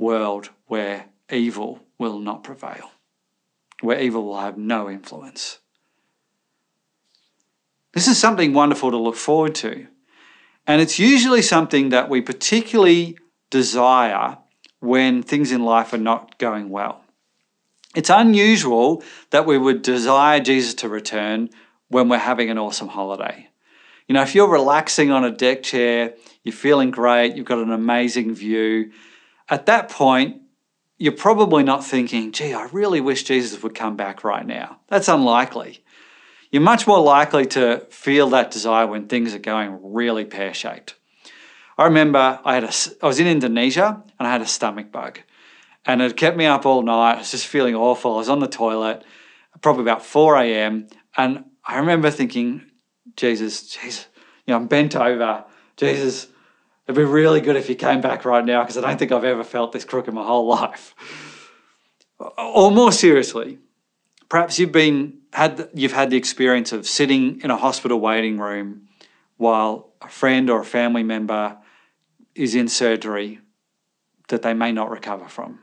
world 0.00 0.50
where 0.66 1.06
evil 1.30 1.80
will 1.98 2.18
not 2.18 2.42
prevail, 2.42 2.90
where 3.80 4.00
evil 4.00 4.24
will 4.24 4.40
have 4.40 4.56
no 4.56 4.90
influence. 4.90 5.58
This 7.92 8.08
is 8.08 8.18
something 8.18 8.52
wonderful 8.52 8.90
to 8.90 8.96
look 8.96 9.16
forward 9.16 9.54
to. 9.56 9.86
And 10.66 10.80
it's 10.80 10.98
usually 10.98 11.42
something 11.42 11.88
that 11.88 12.08
we 12.08 12.20
particularly 12.20 13.18
desire 13.50 14.38
when 14.78 15.22
things 15.22 15.52
in 15.52 15.64
life 15.64 15.92
are 15.92 15.98
not 15.98 16.38
going 16.38 16.70
well. 16.70 17.02
It's 17.94 18.10
unusual 18.10 19.02
that 19.30 19.46
we 19.46 19.58
would 19.58 19.82
desire 19.82 20.40
Jesus 20.40 20.74
to 20.74 20.88
return 20.88 21.50
when 21.88 22.08
we're 22.08 22.18
having 22.18 22.48
an 22.48 22.58
awesome 22.58 22.88
holiday. 22.88 23.48
You 24.06 24.14
know, 24.14 24.22
if 24.22 24.34
you're 24.34 24.50
relaxing 24.50 25.10
on 25.10 25.24
a 25.24 25.30
deck 25.30 25.62
chair, 25.62 26.14
you're 26.44 26.52
feeling 26.52 26.90
great, 26.90 27.36
you've 27.36 27.46
got 27.46 27.58
an 27.58 27.72
amazing 27.72 28.34
view, 28.34 28.92
at 29.50 29.66
that 29.66 29.88
point, 29.90 30.40
you're 30.96 31.12
probably 31.12 31.62
not 31.62 31.84
thinking, 31.84 32.30
gee, 32.30 32.54
I 32.54 32.68
really 32.72 33.00
wish 33.00 33.24
Jesus 33.24 33.62
would 33.62 33.74
come 33.74 33.96
back 33.96 34.22
right 34.22 34.46
now. 34.46 34.80
That's 34.88 35.08
unlikely. 35.08 35.82
You're 36.50 36.62
much 36.62 36.86
more 36.86 37.00
likely 37.00 37.46
to 37.46 37.86
feel 37.90 38.30
that 38.30 38.50
desire 38.50 38.86
when 38.86 39.06
things 39.06 39.34
are 39.34 39.38
going 39.38 39.78
really 39.82 40.24
pear 40.24 40.54
shaped. 40.54 40.94
I 41.78 41.84
remember 41.84 42.40
I 42.44 42.54
had 42.54 42.64
a, 42.64 42.72
I 43.02 43.06
was 43.06 43.18
in 43.18 43.26
Indonesia 43.26 44.02
and 44.18 44.28
I 44.28 44.30
had 44.30 44.42
a 44.42 44.46
stomach 44.46 44.92
bug, 44.92 45.20
and 45.86 46.02
it 46.02 46.16
kept 46.16 46.36
me 46.36 46.44
up 46.44 46.66
all 46.66 46.82
night. 46.82 47.14
I 47.14 47.18
was 47.18 47.30
just 47.30 47.46
feeling 47.46 47.74
awful. 47.74 48.14
I 48.14 48.18
was 48.18 48.28
on 48.28 48.40
the 48.40 48.48
toilet, 48.48 49.02
probably 49.62 49.82
about 49.82 50.04
4 50.04 50.36
a.m. 50.36 50.88
And 51.16 51.44
I 51.64 51.78
remember 51.78 52.10
thinking, 52.10 52.62
Jesus, 53.16 53.68
Jesus, 53.68 54.06
you 54.46 54.52
know, 54.52 54.58
I'm 54.58 54.66
bent 54.66 54.94
over. 54.94 55.44
Jesus, 55.76 56.26
it'd 56.90 56.96
be 56.96 57.04
really 57.04 57.40
good 57.40 57.54
if 57.54 57.68
you 57.68 57.76
came 57.76 58.00
back 58.00 58.24
right 58.24 58.44
now 58.44 58.62
because 58.62 58.76
I 58.76 58.80
don't 58.80 58.98
think 58.98 59.12
I've 59.12 59.22
ever 59.22 59.44
felt 59.44 59.70
this 59.70 59.84
crook 59.84 60.08
in 60.08 60.14
my 60.14 60.24
whole 60.24 60.48
life. 60.60 60.92
Or 62.36 62.72
more 62.72 62.90
seriously, 62.90 63.58
perhaps 64.28 64.58
you've 64.58 64.72
been 64.72 65.20
had 65.32 65.70
you've 65.72 65.92
had 65.92 66.10
the 66.10 66.16
experience 66.16 66.72
of 66.72 66.88
sitting 66.88 67.40
in 67.42 67.50
a 67.52 67.56
hospital 67.56 68.00
waiting 68.00 68.38
room 68.40 68.88
while 69.36 69.92
a 70.02 70.08
friend 70.08 70.50
or 70.50 70.60
a 70.60 70.64
family 70.64 71.04
member 71.04 71.58
is 72.34 72.56
in 72.56 72.66
surgery 72.66 73.38
that 74.26 74.42
they 74.42 74.52
may 74.52 74.72
not 74.72 74.90
recover 74.90 75.28
from. 75.28 75.60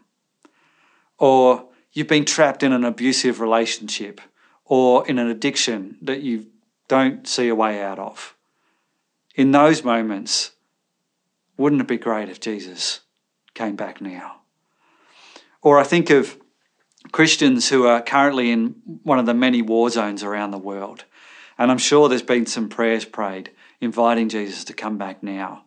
Or 1.20 1.68
you've 1.92 2.08
been 2.08 2.24
trapped 2.24 2.64
in 2.64 2.72
an 2.72 2.86
abusive 2.86 3.42
relationship 3.42 4.22
or 4.64 5.06
in 5.08 5.20
an 5.20 5.28
addiction 5.28 5.98
that 6.02 6.22
you 6.22 6.48
don't 6.88 7.28
see 7.28 7.50
a 7.50 7.56
way 7.56 7.82
out 7.84 8.00
of. 8.00 8.34
In 9.36 9.52
those 9.52 9.84
moments, 9.84 10.52
wouldn't 11.58 11.82
it 11.82 11.88
be 11.88 11.98
great 11.98 12.30
if 12.30 12.40
Jesus 12.40 13.02
came 13.54 13.76
back 13.76 14.00
now? 14.00 14.42
Or 15.62 15.80
I 15.80 15.84
think 15.84 16.10
of 16.10 16.38
Christians 17.12 17.70
who 17.70 17.86
are 17.86 18.02
currently 18.02 18.52
in 18.52 18.76
one 19.04 19.20
of 19.20 19.26
the 19.26 19.34
many 19.34 19.62
war 19.62 19.90
zones 19.90 20.24
around 20.24 20.52
the 20.52 20.58
world. 20.58 21.06
And 21.58 21.72
I'm 21.72 21.78
sure 21.78 22.08
there's 22.08 22.22
been 22.22 22.46
some 22.46 22.70
prayers 22.70 23.06
prayed 23.06 23.52
inviting 23.82 24.30
Jesus 24.30 24.64
to 24.66 24.74
come 24.74 24.98
back 24.98 25.24
now 25.24 25.64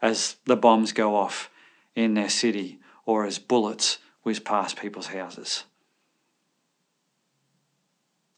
as 0.00 0.36
the 0.46 0.56
bombs 0.56 0.92
go 0.92 1.16
off 1.16 1.50
in 1.94 2.14
their 2.14 2.28
city 2.28 2.80
or 3.06 3.24
as 3.24 3.38
bullets 3.38 3.98
whiz 4.22 4.40
past 4.40 4.78
people's 4.78 5.08
houses. 5.08 5.64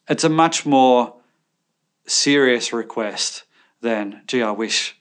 It's 0.09 0.25
a 0.25 0.29
much 0.29 0.65
more 0.65 1.15
serious 2.07 2.73
request 2.73 3.45
than, 3.81 4.23
gee, 4.27 4.43
I 4.43 4.53
wish 4.53 4.97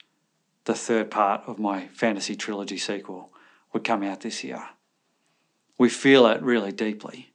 the 0.65 0.73
third 0.73 1.09
part 1.09 1.43
of 1.47 1.59
my 1.59 1.87
fantasy 1.87 2.35
trilogy 2.35 2.77
sequel 2.77 3.31
would 3.73 3.83
come 3.83 4.03
out 4.03 4.21
this 4.21 4.43
year. 4.43 4.63
We 5.77 5.89
feel 5.89 6.27
it 6.27 6.41
really 6.41 6.71
deeply. 6.71 7.33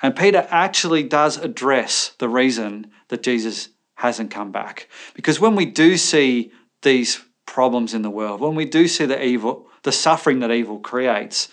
And 0.00 0.14
Peter 0.14 0.46
actually 0.50 1.02
does 1.02 1.36
address 1.38 2.12
the 2.18 2.28
reason 2.28 2.90
that 3.08 3.22
Jesus 3.22 3.70
hasn't 3.94 4.30
come 4.30 4.52
back. 4.52 4.88
Because 5.14 5.40
when 5.40 5.56
we 5.56 5.66
do 5.66 5.96
see 5.96 6.52
these 6.82 7.20
problems 7.46 7.94
in 7.94 8.02
the 8.02 8.10
world, 8.10 8.40
when 8.40 8.54
we 8.54 8.64
do 8.64 8.86
see 8.86 9.06
the 9.06 9.22
evil, 9.22 9.66
the 9.82 9.92
suffering 9.92 10.38
that 10.40 10.52
evil 10.52 10.78
creates, 10.78 11.48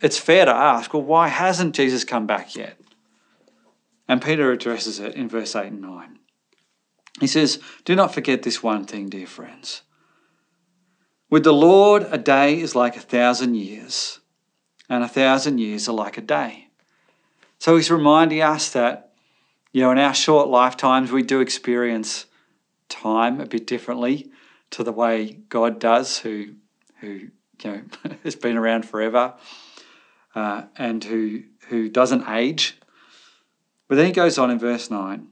it's 0.00 0.18
fair 0.18 0.44
to 0.44 0.54
ask, 0.54 0.92
well, 0.94 1.02
why 1.02 1.28
hasn't 1.28 1.74
Jesus 1.74 2.04
come 2.04 2.26
back 2.26 2.54
yet? 2.54 2.78
And 4.08 4.22
Peter 4.22 4.52
addresses 4.52 4.98
it 4.98 5.14
in 5.14 5.28
verse 5.28 5.56
8 5.56 5.66
and 5.66 5.80
9. 5.80 6.18
He 7.22 7.28
says, 7.28 7.60
Do 7.84 7.94
not 7.94 8.12
forget 8.12 8.42
this 8.42 8.64
one 8.64 8.84
thing, 8.84 9.08
dear 9.08 9.28
friends. 9.28 9.82
With 11.30 11.44
the 11.44 11.52
Lord, 11.52 12.04
a 12.10 12.18
day 12.18 12.60
is 12.60 12.74
like 12.74 12.96
a 12.96 13.00
thousand 13.00 13.54
years, 13.54 14.18
and 14.88 15.04
a 15.04 15.08
thousand 15.08 15.58
years 15.58 15.88
are 15.88 15.94
like 15.94 16.18
a 16.18 16.20
day. 16.20 16.66
So 17.60 17.76
he's 17.76 17.92
reminding 17.92 18.42
us 18.42 18.72
that, 18.72 19.12
you 19.70 19.82
know, 19.82 19.92
in 19.92 19.98
our 19.98 20.14
short 20.14 20.48
lifetimes, 20.48 21.12
we 21.12 21.22
do 21.22 21.40
experience 21.40 22.26
time 22.88 23.40
a 23.40 23.46
bit 23.46 23.68
differently 23.68 24.32
to 24.70 24.82
the 24.82 24.90
way 24.90 25.38
God 25.48 25.78
does, 25.78 26.18
who, 26.18 26.54
who 26.98 27.06
you 27.08 27.30
know, 27.64 27.82
has 28.24 28.34
been 28.34 28.56
around 28.56 28.84
forever 28.84 29.34
uh, 30.34 30.64
and 30.76 31.04
who, 31.04 31.44
who 31.68 31.88
doesn't 31.88 32.28
age. 32.28 32.80
But 33.86 33.94
then 33.94 34.06
he 34.06 34.12
goes 34.12 34.38
on 34.38 34.50
in 34.50 34.58
verse 34.58 34.90
9 34.90 35.28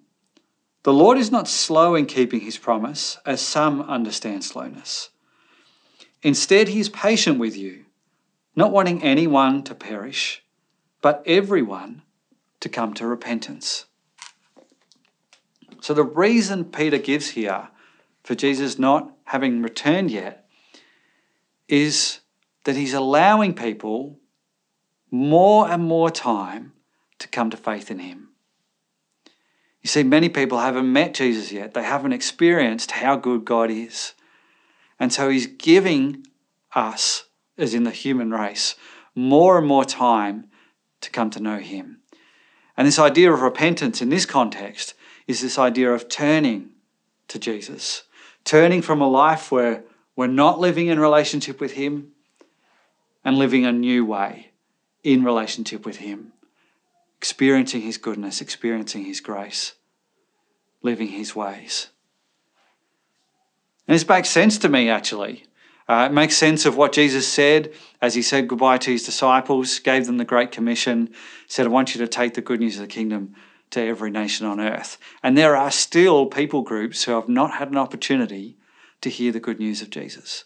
The 0.83 0.93
Lord 0.93 1.19
is 1.19 1.31
not 1.31 1.47
slow 1.47 1.95
in 1.95 2.07
keeping 2.07 2.41
his 2.41 2.57
promise, 2.57 3.19
as 3.27 3.41
some 3.41 3.83
understand 3.83 4.45
slowness. 4.45 5.11
Instead, 6.23 6.69
he 6.69 6.81
is 6.81 6.89
patient 6.89 7.39
with 7.39 7.57
you, 7.57 7.85
not 8.57 8.73
wanting 8.73 9.03
anyone 9.03 9.63
to 9.65 9.75
perish, 9.75 10.43
but 11.03 11.23
everyone 11.27 12.03
to 12.61 12.69
come 12.69 12.95
to 12.95 13.07
repentance. 13.07 13.87
So, 15.81 15.95
the 15.95 16.05
reason 16.05 16.65
Peter 16.65 16.99
gives 16.99 17.31
here 17.31 17.69
for 18.23 18.35
Jesus 18.35 18.79
not 18.79 19.13
having 19.25 19.63
returned 19.63 20.11
yet 20.11 20.47
is 21.69 22.21
that 22.65 22.77
he's 22.77 22.95
allowing 22.95 23.55
people 23.55 24.19
more 25.11 25.71
and 25.71 25.83
more 25.83 26.11
time 26.11 26.73
to 27.19 27.29
come 27.29 27.51
to 27.51 27.57
faith 27.57 27.91
in 27.91 27.99
him. 27.99 28.30
You 29.83 29.89
see, 29.89 30.03
many 30.03 30.29
people 30.29 30.59
haven't 30.59 30.93
met 30.93 31.15
Jesus 31.15 31.53
yet, 31.53 31.75
they 31.75 31.83
haven't 31.83 32.13
experienced 32.13 32.91
how 32.93 33.17
good 33.17 33.45
God 33.45 33.71
is. 33.71 34.15
And 34.99 35.13
so 35.13 35.31
he's 35.31 35.47
giving 35.47 36.27
us, 36.75 37.25
as 37.57 37.73
in 37.73 37.85
the 37.85 37.91
human 37.91 38.31
race, 38.31 38.75
more 39.15 39.59
and 39.59 39.67
more 39.67 39.85
time 39.85 40.49
to 41.01 41.11
come 41.11 41.31
to 41.31 41.41
know 41.41 41.59
him. 41.59 42.01
And 42.77 42.87
this 42.87 42.99
idea 42.99 43.33
of 43.33 43.41
repentance 43.41 44.01
in 44.01 44.11
this 44.11 44.27
context 44.27 44.95
is 45.27 45.41
this 45.41 45.59
idea 45.59 45.93
of 45.93 46.09
turning 46.09 46.71
to 47.29 47.39
Jesus, 47.39 48.05
turning 48.45 48.83
from 48.83 49.01
a 49.01 49.09
life 49.09 49.51
where 49.53 49.85
we're 50.17 50.27
not 50.27 50.59
living 50.59 50.89
in 50.89 50.99
relationship 50.99 51.61
with 51.61 51.73
Him 51.73 52.13
and 53.25 53.39
living 53.39 53.65
a 53.65 53.73
new 53.73 54.05
way 54.05 54.51
in 55.03 55.25
relationship 55.25 55.87
with 55.87 55.99
Him, 55.99 56.33
experiencing 57.21 57.83
His 57.83 57.99
goodness, 57.99 58.41
experiencing 58.41 59.05
His 59.05 59.21
grace, 59.21 59.75
living 60.81 61.09
His 61.09 61.37
ways. 61.37 61.89
And 63.87 63.95
this 63.95 64.09
makes 64.09 64.31
sense 64.31 64.57
to 64.59 64.71
me, 64.71 64.89
actually. 64.89 65.45
Uh, 65.87 66.07
it 66.09 66.15
makes 66.15 66.37
sense 66.37 66.65
of 66.65 66.77
what 66.77 66.93
Jesus 66.93 67.29
said 67.29 67.73
as 68.01 68.15
he 68.15 68.23
said 68.23 68.49
goodbye 68.49 68.79
to 68.79 68.93
his 68.93 69.05
disciples, 69.05 69.79
gave 69.81 70.07
them 70.07 70.17
the 70.17 70.25
Great 70.25 70.53
Commission, 70.53 71.11
said, 71.47 71.67
I 71.67 71.69
want 71.69 71.95
you 71.95 72.01
to 72.01 72.09
take 72.09 72.35
the 72.35 72.41
good 72.41 72.61
news 72.61 72.77
of 72.77 72.83
the 72.83 72.87
kingdom 72.87 73.35
to 73.71 73.81
every 73.81 74.11
nation 74.11 74.47
on 74.47 74.61
earth. 74.61 74.97
And 75.23 75.37
there 75.37 75.57
are 75.57 75.71
still 75.71 76.27
people 76.27 76.63
groups 76.63 77.05
who 77.05 77.13
have 77.13 77.29
not 77.29 77.55
had 77.55 77.69
an 77.69 77.77
opportunity 77.77 78.57
to 79.01 79.11
hear 79.11 79.33
the 79.33 79.41
good 79.41 79.59
news 79.59 79.83
of 79.83 79.91
Jesus. 79.91 80.45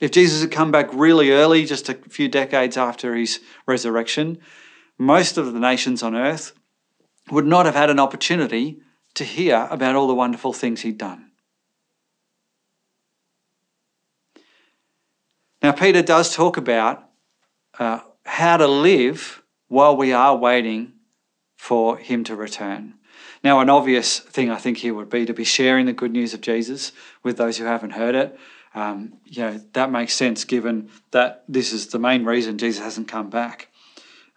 If 0.00 0.10
Jesus 0.10 0.40
had 0.40 0.50
come 0.50 0.70
back 0.70 0.92
really 0.92 1.30
early, 1.30 1.64
just 1.64 1.88
a 1.88 1.94
few 1.94 2.28
decades 2.28 2.76
after 2.76 3.14
his 3.14 3.40
resurrection, 3.66 4.38
most 4.98 5.36
of 5.36 5.52
the 5.52 5.60
nations 5.60 6.02
on 6.02 6.14
earth 6.14 6.52
would 7.30 7.46
not 7.46 7.66
have 7.66 7.74
had 7.74 7.90
an 7.90 8.00
opportunity 8.00 8.80
to 9.14 9.24
hear 9.24 9.66
about 9.70 9.96
all 9.96 10.06
the 10.06 10.14
wonderful 10.14 10.52
things 10.52 10.82
he'd 10.82 10.98
done. 10.98 11.30
Now, 15.62 15.72
Peter 15.72 16.02
does 16.02 16.34
talk 16.34 16.56
about 16.56 17.08
uh, 17.78 18.00
how 18.24 18.56
to 18.56 18.68
live 18.68 19.42
while 19.68 19.96
we 19.96 20.12
are 20.12 20.36
waiting 20.36 20.92
for 21.56 21.96
him 21.96 22.22
to 22.24 22.36
return. 22.36 22.94
Now, 23.42 23.60
an 23.60 23.70
obvious 23.70 24.18
thing 24.18 24.50
I 24.50 24.56
think 24.56 24.78
here 24.78 24.94
would 24.94 25.10
be 25.10 25.26
to 25.26 25.32
be 25.32 25.44
sharing 25.44 25.86
the 25.86 25.92
good 25.92 26.12
news 26.12 26.34
of 26.34 26.40
Jesus 26.40 26.92
with 27.22 27.36
those 27.36 27.58
who 27.58 27.64
haven't 27.64 27.90
heard 27.90 28.14
it. 28.14 28.38
Um, 28.74 29.14
you 29.24 29.42
know, 29.42 29.60
that 29.72 29.90
makes 29.90 30.14
sense 30.14 30.44
given 30.44 30.90
that 31.10 31.44
this 31.48 31.72
is 31.72 31.88
the 31.88 31.98
main 31.98 32.24
reason 32.24 32.58
Jesus 32.58 32.82
hasn't 32.82 33.08
come 33.08 33.30
back. 33.30 33.68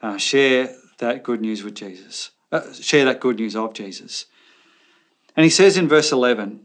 Uh, 0.01 0.17
share 0.17 0.75
that 0.99 1.23
good 1.23 1.41
news 1.41 1.63
with 1.63 1.75
Jesus. 1.75 2.31
Uh, 2.51 2.71
share 2.73 3.05
that 3.05 3.19
good 3.19 3.37
news 3.37 3.55
of 3.55 3.73
Jesus. 3.73 4.25
And 5.35 5.43
he 5.43 5.49
says 5.49 5.77
in 5.77 5.87
verse 5.87 6.11
11, 6.11 6.61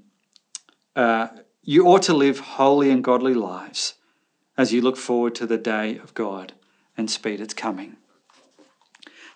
uh, 0.97 1.29
You 1.63 1.87
ought 1.87 2.03
to 2.03 2.15
live 2.15 2.39
holy 2.41 2.91
and 2.91 3.03
godly 3.03 3.35
lives 3.35 3.95
as 4.57 4.73
you 4.73 4.81
look 4.81 4.97
forward 4.97 5.35
to 5.37 5.47
the 5.47 5.59
day 5.59 5.99
of 5.99 6.15
God 6.15 6.53
and 6.97 7.11
speed 7.11 7.41
its 7.41 7.55
coming. 7.55 7.97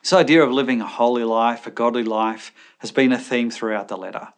This 0.02 0.12
idea 0.12 0.42
of 0.42 0.52
living 0.52 0.80
a 0.80 0.86
holy 0.86 1.24
life, 1.24 1.66
a 1.66 1.70
godly 1.70 2.04
life, 2.04 2.52
has 2.78 2.92
been 2.92 3.12
a 3.12 3.18
theme 3.18 3.50
throughout 3.50 3.88
the 3.88 3.96
letter. 3.96 4.28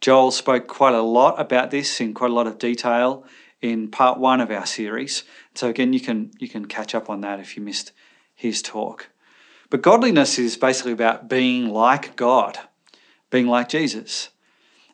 Joel 0.00 0.30
spoke 0.30 0.66
quite 0.66 0.94
a 0.94 1.02
lot 1.02 1.40
about 1.40 1.70
this 1.70 2.00
in 2.00 2.14
quite 2.14 2.30
a 2.30 2.34
lot 2.34 2.46
of 2.46 2.58
detail 2.58 3.24
in 3.60 3.88
part 3.88 4.18
one 4.18 4.40
of 4.40 4.50
our 4.50 4.66
series. 4.66 5.24
So 5.54 5.68
again, 5.68 5.92
you 5.92 6.00
can 6.00 6.30
you 6.38 6.48
can 6.48 6.66
catch 6.66 6.94
up 6.94 7.10
on 7.10 7.20
that 7.22 7.40
if 7.40 7.56
you 7.56 7.62
missed 7.62 7.92
his 8.40 8.62
talk. 8.62 9.10
But 9.68 9.82
godliness 9.82 10.38
is 10.38 10.56
basically 10.56 10.92
about 10.92 11.28
being 11.28 11.68
like 11.68 12.16
God, 12.16 12.58
being 13.28 13.46
like 13.46 13.68
Jesus. 13.68 14.30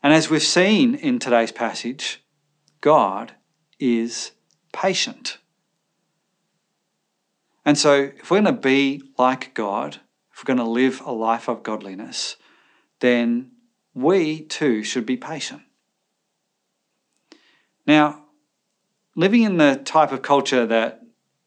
And 0.02 0.12
as 0.12 0.28
we've 0.28 0.42
seen 0.42 0.96
in 0.96 1.20
today's 1.20 1.52
passage, 1.52 2.24
God 2.80 3.34
is 3.78 4.32
patient. 4.72 5.38
And 7.64 7.78
so, 7.78 8.10
if 8.16 8.30
we're 8.30 8.42
going 8.42 8.54
to 8.56 8.60
be 8.60 9.02
like 9.16 9.54
God, 9.54 10.00
if 10.32 10.42
we're 10.42 10.54
going 10.54 10.64
to 10.64 10.70
live 10.70 11.00
a 11.04 11.12
life 11.12 11.48
of 11.48 11.62
godliness, 11.62 12.36
then 12.98 13.52
we 13.94 14.42
too 14.42 14.82
should 14.82 15.06
be 15.06 15.16
patient. 15.16 15.62
Now, 17.86 18.24
living 19.14 19.42
in 19.42 19.56
the 19.56 19.80
type 19.84 20.10
of 20.10 20.22
culture 20.22 20.66
that 20.66 21.05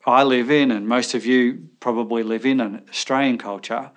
I 0.09 0.23
live 0.23 0.51
in, 0.51 0.71
and 0.71 0.87
most 0.87 1.13
of 1.13 1.25
you 1.25 1.69
probably 1.79 2.23
live 2.23 2.45
in, 2.45 2.59
an 2.59 2.85
Australian 2.89 3.37
culture, 3.37 3.91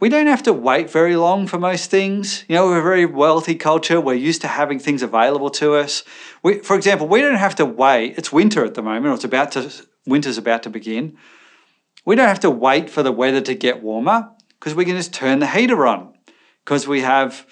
we 0.00 0.08
don't 0.08 0.28
have 0.28 0.44
to 0.44 0.52
wait 0.52 0.88
very 0.88 1.16
long 1.16 1.46
for 1.48 1.58
most 1.58 1.90
things. 1.90 2.44
You 2.48 2.54
know, 2.54 2.66
we're 2.66 2.78
a 2.78 2.82
very 2.82 3.04
wealthy 3.04 3.56
culture. 3.56 4.00
We're 4.00 4.14
used 4.14 4.40
to 4.42 4.48
having 4.48 4.78
things 4.78 5.02
available 5.02 5.50
to 5.50 5.74
us. 5.74 6.04
We, 6.42 6.60
for 6.60 6.76
example, 6.76 7.08
we 7.08 7.20
don't 7.20 7.34
have 7.34 7.56
to 7.56 7.64
wait. 7.64 8.16
It's 8.16 8.32
winter 8.32 8.64
at 8.64 8.74
the 8.74 8.82
moment, 8.82 9.06
or 9.06 9.14
it's 9.14 9.24
about 9.24 9.52
to, 9.52 9.72
winter's 10.06 10.38
about 10.38 10.62
to 10.62 10.70
begin. 10.70 11.18
We 12.04 12.14
don't 12.14 12.28
have 12.28 12.40
to 12.40 12.50
wait 12.50 12.88
for 12.88 13.02
the 13.02 13.12
weather 13.12 13.40
to 13.40 13.54
get 13.54 13.82
warmer 13.82 14.30
because 14.58 14.74
we 14.74 14.84
can 14.84 14.96
just 14.96 15.12
turn 15.12 15.40
the 15.40 15.48
heater 15.48 15.86
on 15.86 16.14
because 16.64 16.86
we 16.86 17.00
have, 17.00 17.46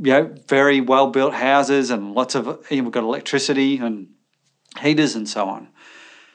you 0.00 0.12
know, 0.12 0.34
very 0.46 0.80
well 0.80 1.10
built 1.10 1.34
houses 1.34 1.90
and 1.90 2.14
lots 2.14 2.34
of, 2.34 2.46
you 2.70 2.78
know, 2.78 2.84
we've 2.84 2.92
got 2.92 3.02
electricity 3.02 3.78
and 3.78 4.08
heaters 4.80 5.16
and 5.16 5.28
so 5.28 5.48
on. 5.48 5.68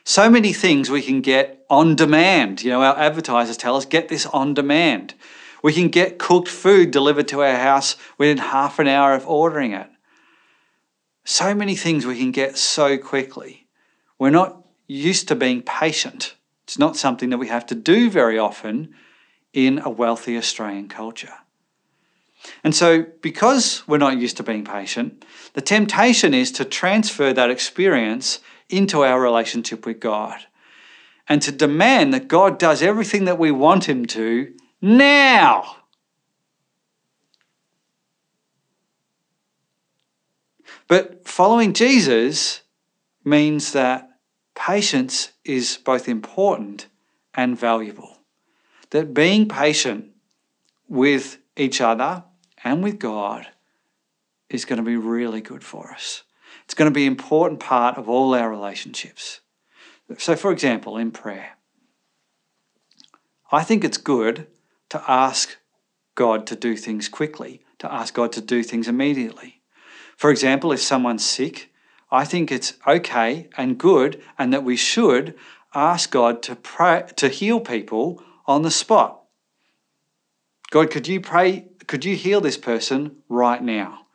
So 0.08 0.30
many 0.30 0.54
things 0.54 0.90
we 0.92 1.02
can 1.02 1.22
get 1.22 1.66
on 1.68 1.96
demand. 1.96 2.64
You 2.64 2.70
know, 2.70 2.84
our 2.84 2.98
advertisers 2.98 3.58
tell 3.58 3.76
us 3.76 3.86
get 3.86 4.08
this 4.08 4.28
on 4.28 4.54
demand. 4.54 5.16
We 5.64 5.74
can 5.74 5.88
get 5.88 6.20
cooked 6.20 6.48
food 6.48 6.92
delivered 6.92 7.28
to 7.30 7.42
our 7.42 7.56
house 7.56 7.96
within 8.20 8.38
half 8.38 8.78
an 8.78 8.88
hour 8.88 9.16
of 9.16 9.26
ordering 9.26 9.74
it. 9.74 9.88
So 11.24 11.56
many 11.56 11.76
things 11.76 12.06
we 12.06 12.20
can 12.20 12.32
get 12.32 12.56
so 12.56 13.00
quickly. 13.00 13.66
We're 14.20 14.30
not 14.30 14.64
used 14.86 15.28
to 15.30 15.36
being 15.36 15.64
patient. 15.64 16.36
It's 16.66 16.78
not 16.78 16.96
something 16.96 17.32
that 17.32 17.40
we 17.40 17.48
have 17.48 17.66
to 17.66 17.76
do 17.76 18.12
very 18.12 18.38
often 18.38 18.94
in 19.54 19.80
a 19.80 19.90
wealthy 19.90 20.38
Australian 20.38 20.88
culture. 20.88 21.34
And 22.64 22.76
so, 22.76 23.08
because 23.22 23.88
we're 23.88 23.98
not 23.98 24.20
used 24.20 24.38
to 24.38 24.44
being 24.44 24.66
patient, 24.66 25.26
the 25.54 25.62
temptation 25.62 26.36
is 26.36 26.52
to 26.54 26.66
transfer 26.66 27.34
that 27.34 27.50
experience 27.50 28.40
into 28.70 29.04
our 29.04 29.20
relationship 29.20 29.86
with 29.86 30.00
God 30.00 30.40
and 31.28 31.42
to 31.42 31.52
demand 31.52 32.14
that 32.14 32.28
God 32.28 32.58
does 32.58 32.82
everything 32.82 33.26
that 33.26 33.40
we 33.40 33.52
want 33.52 33.90
Him 33.90 34.06
to 34.08 34.54
now. 34.82 35.78
But 40.88 41.28
following 41.28 41.74
Jesus 41.74 42.62
means 43.24 43.74
that 43.74 44.10
patience 44.54 45.32
is 45.44 45.78
both 45.84 46.08
important 46.08 46.88
and 47.34 47.58
valuable. 47.60 48.20
That 48.92 49.14
being 49.14 49.48
patient 49.48 50.12
with 50.88 51.40
each 51.58 51.82
other 51.82 52.24
and 52.64 52.84
with 52.84 53.00
God 53.00 53.48
is 54.50 54.66
going 54.66 54.78
to 54.78 54.84
be 54.84 54.96
really 54.96 55.42
good 55.42 55.64
for 55.64 55.92
us. 55.92 56.24
It's 56.66 56.74
going 56.74 56.92
to 56.92 56.94
be 56.94 57.06
an 57.06 57.14
important 57.14 57.60
part 57.60 57.98
of 57.98 58.10
all 58.10 58.34
our 58.34 58.50
relationships. 58.50 59.40
So, 60.18 60.36
for 60.36 60.52
example, 60.52 60.98
in 60.98 61.12
prayer, 61.12 61.58
I 63.52 63.64
think 63.64 63.84
it's 63.84 63.98
good 63.98 64.48
to 64.90 65.04
ask 65.10 65.58
God 66.16 66.48
to 66.48 66.56
do 66.56 66.76
things 66.76 67.08
quickly, 67.08 67.62
to 67.80 67.92
ask 67.92 68.14
God 68.14 68.32
to 68.34 68.42
do 68.42 68.64
things 68.64 68.88
immediately. 68.88 69.62
For 70.18 70.32
example, 70.32 70.72
if 70.72 70.82
someone's 70.82 71.26
sick, 71.26 71.72
I 72.12 72.26
think 72.26 72.52
it's 72.52 72.74
okay 72.88 73.50
and 73.58 73.78
good 73.78 74.22
and 74.38 74.54
that 74.54 74.64
we 74.64 74.76
should 74.76 75.36
ask 75.74 76.10
God 76.12 76.42
to 76.44 76.56
pray 76.56 77.04
to 77.18 77.28
heal 77.28 77.60
people 77.60 78.24
on 78.46 78.62
the 78.62 78.72
spot. 78.72 79.22
God, 80.72 80.90
could 80.90 81.08
you 81.08 81.20
pray, 81.20 81.68
could 81.88 82.06
you 82.06 82.16
heal 82.16 82.42
this 82.42 82.58
person 82.58 83.18
right 83.28 83.62
now? 83.62 84.08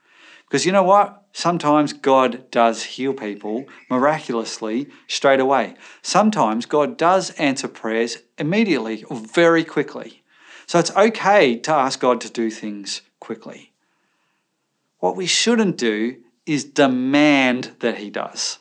Because 0.46 0.64
you 0.64 0.72
know 0.72 0.82
what? 0.82 1.19
Sometimes 1.33 1.93
God 1.93 2.51
does 2.51 2.83
heal 2.83 3.14
people 3.14 3.66
miraculously 3.88 4.88
straight 5.07 5.40
away. 5.40 5.75
Sometimes 6.03 6.66
God 6.66 6.97
does 6.97 7.31
answer 7.33 7.69
prayers 7.69 8.19
immediately 8.37 9.05
or 9.05 9.16
very 9.16 9.64
quickly. 9.64 10.23
So 10.66 10.79
it's 10.79 10.95
okay 10.97 11.57
to 11.57 11.73
ask 11.73 12.01
God 12.01 12.21
to 12.23 12.31
do 12.31 12.51
things 12.51 13.03
quickly. 13.21 13.73
What 14.99 15.16
we 15.16 15.27
shouldn't 15.27 15.77
do 15.77 16.16
is 16.47 16.64
demand 16.64 17.77
that 17.81 17.99
He 17.99 18.11
does. 18.11 18.59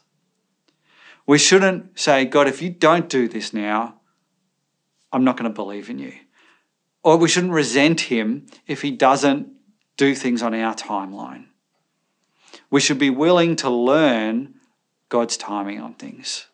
We 1.25 1.37
shouldn't 1.37 1.99
say, 1.99 2.25
God, 2.25 2.47
if 2.47 2.61
you 2.61 2.69
don't 2.69 3.09
do 3.09 3.27
this 3.27 3.53
now, 3.53 3.99
I'm 5.11 5.23
not 5.23 5.37
going 5.37 5.49
to 5.49 5.53
believe 5.53 5.89
in 5.89 5.99
you. 5.99 6.13
Or 7.03 7.17
we 7.17 7.29
shouldn't 7.29 7.53
resent 7.53 8.01
Him 8.01 8.47
if 8.67 8.81
He 8.81 8.91
doesn't 8.91 9.49
do 9.97 10.15
things 10.15 10.41
on 10.41 10.53
our 10.53 10.73
timeline. 10.73 11.45
We 12.69 12.79
should 12.79 12.99
be 12.99 13.09
willing 13.09 13.55
to 13.57 13.69
learn 13.69 14.55
God's 15.09 15.37
timing 15.37 15.79
on 15.79 15.95
things 15.95 16.47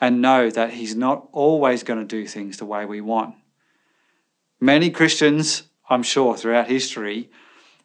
and 0.00 0.20
know 0.20 0.50
that 0.50 0.74
He's 0.74 0.94
not 0.94 1.28
always 1.32 1.82
going 1.82 2.00
to 2.00 2.04
do 2.04 2.26
things 2.26 2.56
the 2.56 2.66
way 2.66 2.84
we 2.84 3.00
want. 3.00 3.34
Many 4.60 4.90
Christians, 4.90 5.64
I'm 5.88 6.02
sure, 6.02 6.36
throughout 6.36 6.68
history, 6.68 7.30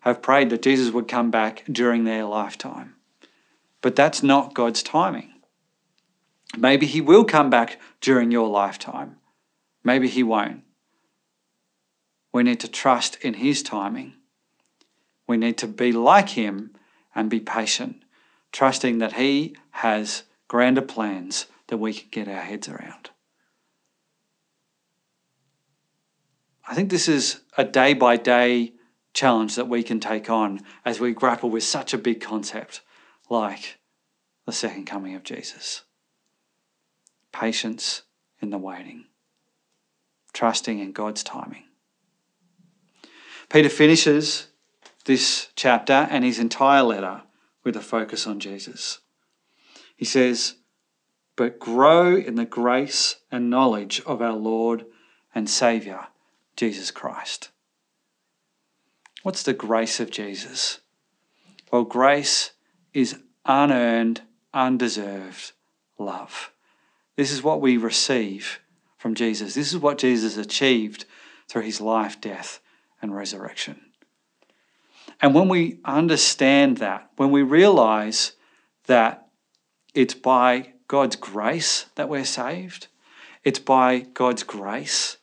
have 0.01 0.21
prayed 0.21 0.49
that 0.49 0.63
Jesus 0.63 0.91
would 0.93 1.07
come 1.07 1.29
back 1.29 1.63
during 1.71 2.03
their 2.03 2.25
lifetime. 2.25 2.95
But 3.81 3.95
that's 3.95 4.23
not 4.23 4.53
God's 4.53 4.81
timing. 4.81 5.33
Maybe 6.57 6.85
He 6.85 7.01
will 7.01 7.23
come 7.23 7.49
back 7.49 7.79
during 8.01 8.31
your 8.31 8.49
lifetime. 8.49 9.17
Maybe 9.83 10.07
He 10.07 10.23
won't. 10.23 10.63
We 12.33 12.43
need 12.43 12.59
to 12.61 12.67
trust 12.67 13.17
in 13.21 13.35
His 13.35 13.61
timing. 13.61 14.13
We 15.27 15.37
need 15.37 15.57
to 15.59 15.67
be 15.67 15.91
like 15.91 16.29
Him 16.29 16.70
and 17.13 17.29
be 17.29 17.39
patient, 17.39 18.03
trusting 18.51 18.99
that 18.99 19.13
He 19.13 19.55
has 19.71 20.23
grander 20.47 20.81
plans 20.81 21.47
that 21.67 21.77
we 21.77 21.93
can 21.93 22.09
get 22.11 22.27
our 22.27 22.43
heads 22.43 22.67
around. 22.67 23.09
I 26.67 26.75
think 26.75 26.89
this 26.89 27.07
is 27.07 27.41
a 27.57 27.63
day 27.63 27.93
by 27.93 28.17
day 28.17 28.73
challenge 29.13 29.55
that 29.55 29.67
we 29.67 29.83
can 29.83 29.99
take 29.99 30.29
on 30.29 30.61
as 30.85 30.99
we 30.99 31.11
grapple 31.13 31.49
with 31.49 31.63
such 31.63 31.93
a 31.93 31.97
big 31.97 32.21
concept 32.21 32.81
like 33.29 33.77
the 34.45 34.51
second 34.51 34.85
coming 34.85 35.15
of 35.15 35.23
Jesus. 35.23 35.83
Patience 37.31 38.03
in 38.41 38.49
the 38.49 38.57
waiting, 38.57 39.05
trusting 40.33 40.79
in 40.79 40.91
God's 40.91 41.23
timing. 41.23 41.63
Peter 43.49 43.69
finishes 43.69 44.47
this 45.05 45.49
chapter 45.55 46.07
and 46.09 46.23
his 46.23 46.39
entire 46.39 46.83
letter 46.83 47.23
with 47.63 47.75
a 47.75 47.81
focus 47.81 48.27
on 48.27 48.39
Jesus. 48.39 48.99
He 49.95 50.05
says, 50.05 50.55
But 51.35 51.59
grow 51.59 52.15
in 52.15 52.35
the 52.35 52.45
grace 52.45 53.17
and 53.31 53.49
knowledge 53.49 54.01
of 54.05 54.21
our 54.21 54.33
Lord 54.33 54.85
and 55.33 55.49
Saviour, 55.49 56.07
Jesus 56.55 56.91
Christ. 56.91 57.49
What's 59.23 59.43
the 59.43 59.53
grace 59.53 59.99
of 59.99 60.09
Jesus? 60.09 60.79
Well, 61.71 61.83
grace 61.83 62.51
is 62.93 63.19
unearned, 63.45 64.21
undeserved 64.53 65.51
love. 65.97 66.51
This 67.15 67.31
is 67.31 67.43
what 67.43 67.61
we 67.61 67.77
receive 67.77 68.59
from 68.97 69.15
Jesus. 69.15 69.53
This 69.53 69.71
is 69.71 69.79
what 69.79 69.97
Jesus 69.97 70.37
achieved 70.37 71.05
through 71.47 71.63
his 71.63 71.79
life, 71.79 72.19
death, 72.19 72.59
and 73.01 73.15
resurrection. 73.15 73.90
And 75.21 75.35
when 75.35 75.47
we 75.47 75.79
understand 75.85 76.77
that, 76.77 77.11
when 77.15 77.31
we 77.31 77.43
realize 77.43 78.33
that 78.87 79.27
it's 79.93 80.15
by 80.15 80.73
God's 80.87 81.15
grace 81.15 81.85
that 81.95 82.09
we're 82.09 82.25
saved, 82.25 82.87
it's 83.43 83.59
by 83.59 83.99
God's 83.99 84.43
grace 84.43 85.17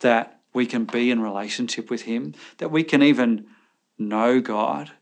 that 0.00 0.40
we 0.52 0.66
can 0.66 0.84
be 0.84 1.10
in 1.10 1.20
relationship 1.20 1.90
with 1.90 2.02
Him, 2.02 2.34
that 2.58 2.70
we 2.70 2.84
can 2.84 3.02
even 3.02 3.46
know 3.98 4.40
God. 4.40 4.92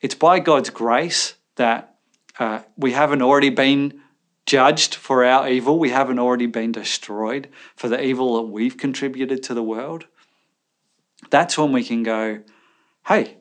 It's 0.00 0.14
by 0.14 0.38
God's 0.38 0.70
grace 0.70 1.34
that 1.56 1.96
uh, 2.38 2.60
we 2.76 2.92
haven't 2.92 3.22
already 3.22 3.50
been 3.50 4.00
judged 4.46 4.94
for 4.94 5.24
our 5.24 5.48
evil, 5.48 5.78
we 5.78 5.90
haven't 5.90 6.18
already 6.18 6.46
been 6.46 6.72
destroyed 6.72 7.48
for 7.76 7.88
the 7.88 8.02
evil 8.02 8.36
that 8.36 8.50
we've 8.50 8.76
contributed 8.76 9.42
to 9.42 9.54
the 9.54 9.62
world. 9.62 10.06
that's 11.30 11.58
when 11.58 11.72
we 11.72 11.84
can 11.84 12.02
go, 12.02 12.40
hey, 13.06 13.37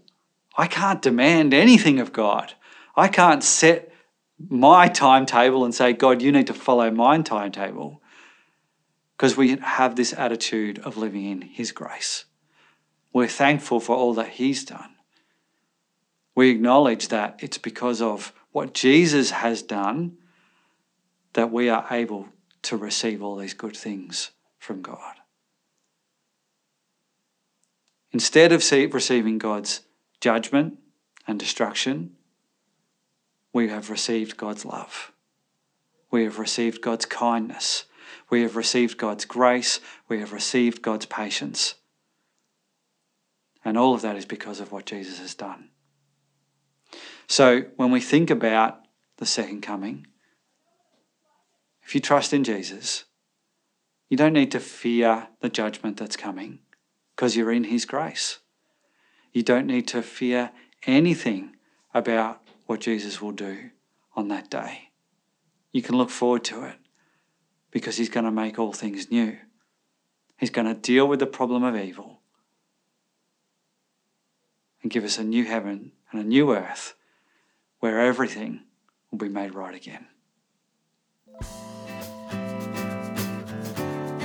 I 0.58 0.66
can't 0.66 1.02
demand 1.02 1.54
anything 1.54 2.00
of 2.00 2.12
God. 2.12 2.54
I 2.96 3.08
can't 3.08 3.44
set 3.44 3.94
my 4.40 4.88
timetable 4.88 5.64
and 5.64 5.74
say, 5.74 5.94
God, 5.94 6.22
you 6.22 6.32
need 6.32 6.48
to 6.48 6.54
follow 6.54 6.90
my 6.90 7.22
timetable. 7.22 8.02
Because 9.16 9.38
we 9.38 9.58
have 9.58 9.96
this 9.96 10.14
attitude 10.14 10.80
of 10.80 10.98
living 10.98 11.26
in 11.26 11.42
His 11.42 11.72
grace. 11.72 12.26
We're 13.14 13.28
thankful 13.28 13.80
for 13.80 13.96
all 13.96 14.16
that 14.16 14.30
He's 14.30 14.66
done. 14.66 14.96
We 16.36 16.50
acknowledge 16.50 17.08
that 17.10 17.40
it's 17.40 17.58
because 17.58 18.02
of 18.02 18.34
what 18.52 18.74
Jesus 18.74 19.32
has 19.32 19.62
done 19.62 20.18
that 21.34 21.52
we 21.52 21.70
are 21.70 21.86
able 21.92 22.30
to 22.64 22.78
receive 22.78 23.22
all 23.22 23.36
these 23.36 23.54
good 23.54 23.78
things 23.78 24.32
from 24.58 24.82
God. 24.82 25.16
Instead 28.12 28.52
of 28.52 28.64
receiving 28.72 29.38
God's 29.38 29.82
judgment 30.22 30.78
and 31.28 31.40
destruction, 31.40 32.12
we 33.54 33.70
have 33.70 33.90
received 33.90 34.38
God's 34.38 34.66
love. 34.66 35.12
We 36.12 36.24
have 36.24 36.40
received 36.40 36.82
God's 36.82 37.06
kindness. 37.06 37.86
We 38.30 38.42
have 38.42 38.56
received 38.56 38.98
God's 38.98 39.26
grace. 39.26 39.80
We 40.08 40.20
have 40.20 40.34
received 40.34 40.82
God's 40.82 41.06
patience. 41.06 41.76
And 43.66 43.78
all 43.78 43.94
of 43.94 44.02
that 44.02 44.16
is 44.16 44.26
because 44.26 44.60
of 44.60 44.72
what 44.72 44.86
Jesus 44.86 45.20
has 45.20 45.36
done. 45.36 45.70
So 47.28 47.64
when 47.76 47.92
we 47.92 48.00
think 48.00 48.30
about 48.30 48.80
the 49.18 49.26
second 49.26 49.62
coming, 49.62 50.08
if 51.84 51.94
you 51.94 52.02
trust 52.02 52.34
in 52.34 52.44
Jesus, 52.44 53.06
you 54.10 54.16
don't 54.16 54.34
need 54.34 54.52
to 54.52 54.60
fear 54.60 55.28
the 55.42 55.50
judgment 55.50 55.98
that's 55.98 56.16
coming 56.16 56.60
because 57.16 57.36
you're 57.36 57.52
in 57.52 57.66
His 57.66 57.86
grace. 57.86 58.40
You 59.34 59.44
don't 59.44 59.68
need 59.68 59.88
to 59.90 60.02
fear 60.02 60.52
anything 60.86 61.56
about 61.94 62.42
what 62.66 62.82
Jesus 62.82 63.22
will 63.22 63.32
do 63.32 63.72
on 64.16 64.28
that 64.30 64.50
day. 64.50 64.90
You 65.72 65.82
can 65.82 65.98
look 65.98 66.10
forward 66.10 66.44
to 66.46 66.64
it 66.64 66.76
because 67.72 67.98
He's 67.98 68.10
going 68.10 68.26
to 68.26 68.32
make 68.32 68.58
all 68.58 68.74
things 68.74 69.12
new. 69.12 69.38
He's 70.38 70.50
going 70.50 70.68
to 70.68 70.80
deal 70.80 71.08
with 71.08 71.20
the 71.20 71.26
problem 71.26 71.64
of 71.64 71.76
evil 71.76 72.20
and 74.82 74.92
give 74.92 75.04
us 75.04 75.18
a 75.18 75.24
new 75.24 75.46
heaven 75.46 75.92
and 76.12 76.22
a 76.22 76.24
new 76.24 76.56
earth 76.56 76.96
where 77.80 78.00
everything 78.00 78.62
will 79.12 79.18
be 79.18 79.30
made 79.30 79.54
right 79.54 79.76
again. 79.76 80.08